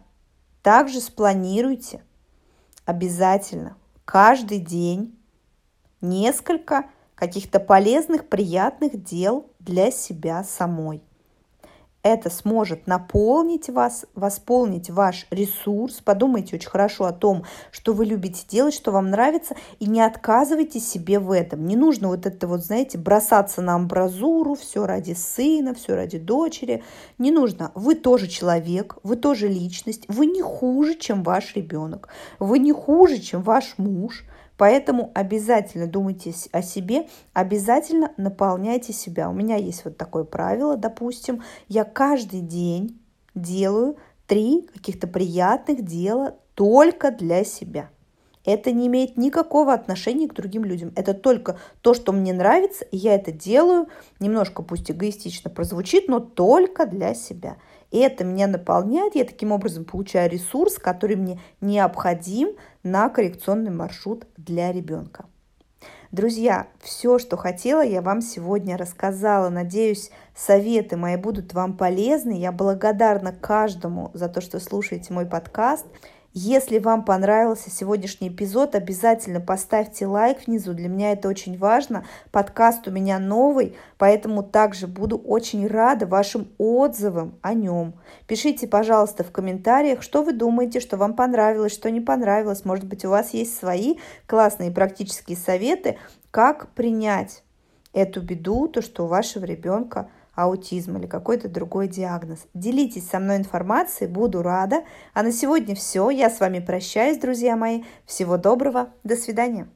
также 0.62 1.00
спланируйте 1.00 2.02
обязательно 2.84 3.76
каждый 4.04 4.58
день 4.58 5.16
несколько 6.00 6.86
каких-то 7.14 7.60
полезных, 7.60 8.28
приятных 8.28 9.00
дел 9.00 9.48
для 9.60 9.92
себя 9.92 10.42
самой. 10.42 11.04
Это 12.06 12.30
сможет 12.30 12.86
наполнить 12.86 13.68
вас, 13.68 14.06
восполнить 14.14 14.90
ваш 14.90 15.26
ресурс. 15.30 16.00
Подумайте 16.04 16.56
очень 16.56 16.68
хорошо 16.68 17.04
о 17.04 17.12
том, 17.12 17.44
что 17.70 17.92
вы 17.92 18.06
любите 18.06 18.44
делать, 18.48 18.74
что 18.74 18.92
вам 18.92 19.10
нравится, 19.10 19.56
и 19.78 19.86
не 19.86 20.00
отказывайте 20.00 20.80
себе 20.80 21.18
в 21.18 21.30
этом. 21.30 21.66
Не 21.66 21.76
нужно 21.76 22.08
вот 22.08 22.26
это 22.26 22.46
вот, 22.46 22.64
знаете, 22.64 22.98
бросаться 22.98 23.62
на 23.62 23.74
амбразуру, 23.74 24.54
все 24.54 24.86
ради 24.86 25.12
сына, 25.12 25.74
все 25.74 25.94
ради 25.94 26.18
дочери. 26.18 26.82
Не 27.18 27.30
нужно. 27.30 27.72
Вы 27.74 27.94
тоже 27.94 28.26
человек, 28.28 28.96
вы 29.02 29.16
тоже 29.16 29.48
личность, 29.48 30.04
вы 30.08 30.26
не 30.26 30.42
хуже, 30.42 30.94
чем 30.94 31.22
ваш 31.22 31.54
ребенок, 31.54 32.08
вы 32.38 32.58
не 32.58 32.72
хуже, 32.72 33.18
чем 33.18 33.42
ваш 33.42 33.74
муж– 33.78 34.24
Поэтому 34.56 35.10
обязательно 35.14 35.86
думайте 35.86 36.34
о 36.52 36.62
себе, 36.62 37.08
обязательно 37.32 38.12
наполняйте 38.16 38.92
себя. 38.92 39.28
У 39.28 39.34
меня 39.34 39.56
есть 39.56 39.84
вот 39.84 39.96
такое 39.96 40.24
правило, 40.24 40.76
допустим, 40.76 41.42
я 41.68 41.84
каждый 41.84 42.40
день 42.40 42.98
делаю 43.34 43.96
три 44.26 44.68
каких-то 44.72 45.06
приятных 45.06 45.84
дела 45.84 46.36
только 46.54 47.10
для 47.10 47.44
себя. 47.44 47.90
Это 48.46 48.70
не 48.70 48.86
имеет 48.86 49.16
никакого 49.16 49.72
отношения 49.72 50.28
к 50.28 50.34
другим 50.34 50.64
людям. 50.64 50.92
Это 50.94 51.14
только 51.14 51.58
то, 51.80 51.94
что 51.94 52.12
мне 52.12 52.32
нравится, 52.32 52.84
и 52.84 52.96
я 52.96 53.16
это 53.16 53.32
делаю, 53.32 53.88
немножко 54.20 54.62
пусть 54.62 54.88
эгоистично 54.88 55.50
прозвучит, 55.50 56.06
но 56.08 56.20
только 56.20 56.86
для 56.86 57.12
себя. 57.14 57.56
И 57.90 57.98
это 57.98 58.24
меня 58.24 58.46
наполняет, 58.46 59.16
я 59.16 59.24
таким 59.24 59.50
образом 59.50 59.84
получаю 59.84 60.30
ресурс, 60.30 60.78
который 60.78 61.16
мне 61.16 61.40
необходим 61.60 62.50
на 62.86 63.08
коррекционный 63.08 63.72
маршрут 63.72 64.26
для 64.36 64.72
ребенка. 64.72 65.26
Друзья, 66.12 66.68
все, 66.80 67.18
что 67.18 67.36
хотела, 67.36 67.84
я 67.84 68.00
вам 68.00 68.22
сегодня 68.22 68.76
рассказала. 68.76 69.48
Надеюсь, 69.48 70.10
советы 70.36 70.96
мои 70.96 71.16
будут 71.16 71.52
вам 71.52 71.76
полезны. 71.76 72.38
Я 72.38 72.52
благодарна 72.52 73.32
каждому 73.32 74.12
за 74.14 74.28
то, 74.28 74.40
что 74.40 74.60
слушаете 74.60 75.12
мой 75.12 75.26
подкаст. 75.26 75.84
Если 76.38 76.78
вам 76.78 77.02
понравился 77.02 77.70
сегодняшний 77.70 78.28
эпизод, 78.28 78.74
обязательно 78.74 79.40
поставьте 79.40 80.06
лайк 80.06 80.46
внизу. 80.46 80.74
Для 80.74 80.86
меня 80.86 81.12
это 81.12 81.28
очень 81.28 81.56
важно. 81.56 82.04
Подкаст 82.30 82.86
у 82.86 82.90
меня 82.90 83.18
новый, 83.18 83.74
поэтому 83.96 84.42
также 84.42 84.86
буду 84.86 85.16
очень 85.16 85.66
рада 85.66 86.06
вашим 86.06 86.48
отзывам 86.58 87.38
о 87.40 87.54
нем. 87.54 87.94
Пишите, 88.26 88.68
пожалуйста, 88.68 89.24
в 89.24 89.32
комментариях, 89.32 90.02
что 90.02 90.22
вы 90.22 90.34
думаете, 90.34 90.78
что 90.78 90.98
вам 90.98 91.14
понравилось, 91.14 91.72
что 91.72 91.90
не 91.90 92.02
понравилось. 92.02 92.66
Может 92.66 92.84
быть, 92.84 93.06
у 93.06 93.08
вас 93.08 93.32
есть 93.32 93.56
свои 93.56 93.94
классные 94.26 94.70
практические 94.70 95.38
советы, 95.38 95.96
как 96.30 96.68
принять 96.74 97.44
эту 97.94 98.20
беду, 98.20 98.68
то, 98.68 98.82
что 98.82 99.06
у 99.06 99.08
вашего 99.08 99.46
ребенка 99.46 100.10
аутизм 100.36 100.98
или 100.98 101.06
какой-то 101.06 101.48
другой 101.48 101.88
диагноз. 101.88 102.46
Делитесь 102.54 103.08
со 103.08 103.18
мной 103.18 103.38
информацией, 103.38 104.08
буду 104.08 104.42
рада. 104.42 104.84
А 105.14 105.22
на 105.22 105.32
сегодня 105.32 105.74
все. 105.74 106.10
Я 106.10 106.30
с 106.30 106.38
вами 106.38 106.60
прощаюсь, 106.60 107.18
друзья 107.18 107.56
мои. 107.56 107.82
Всего 108.04 108.36
доброго. 108.36 108.90
До 109.02 109.16
свидания. 109.16 109.68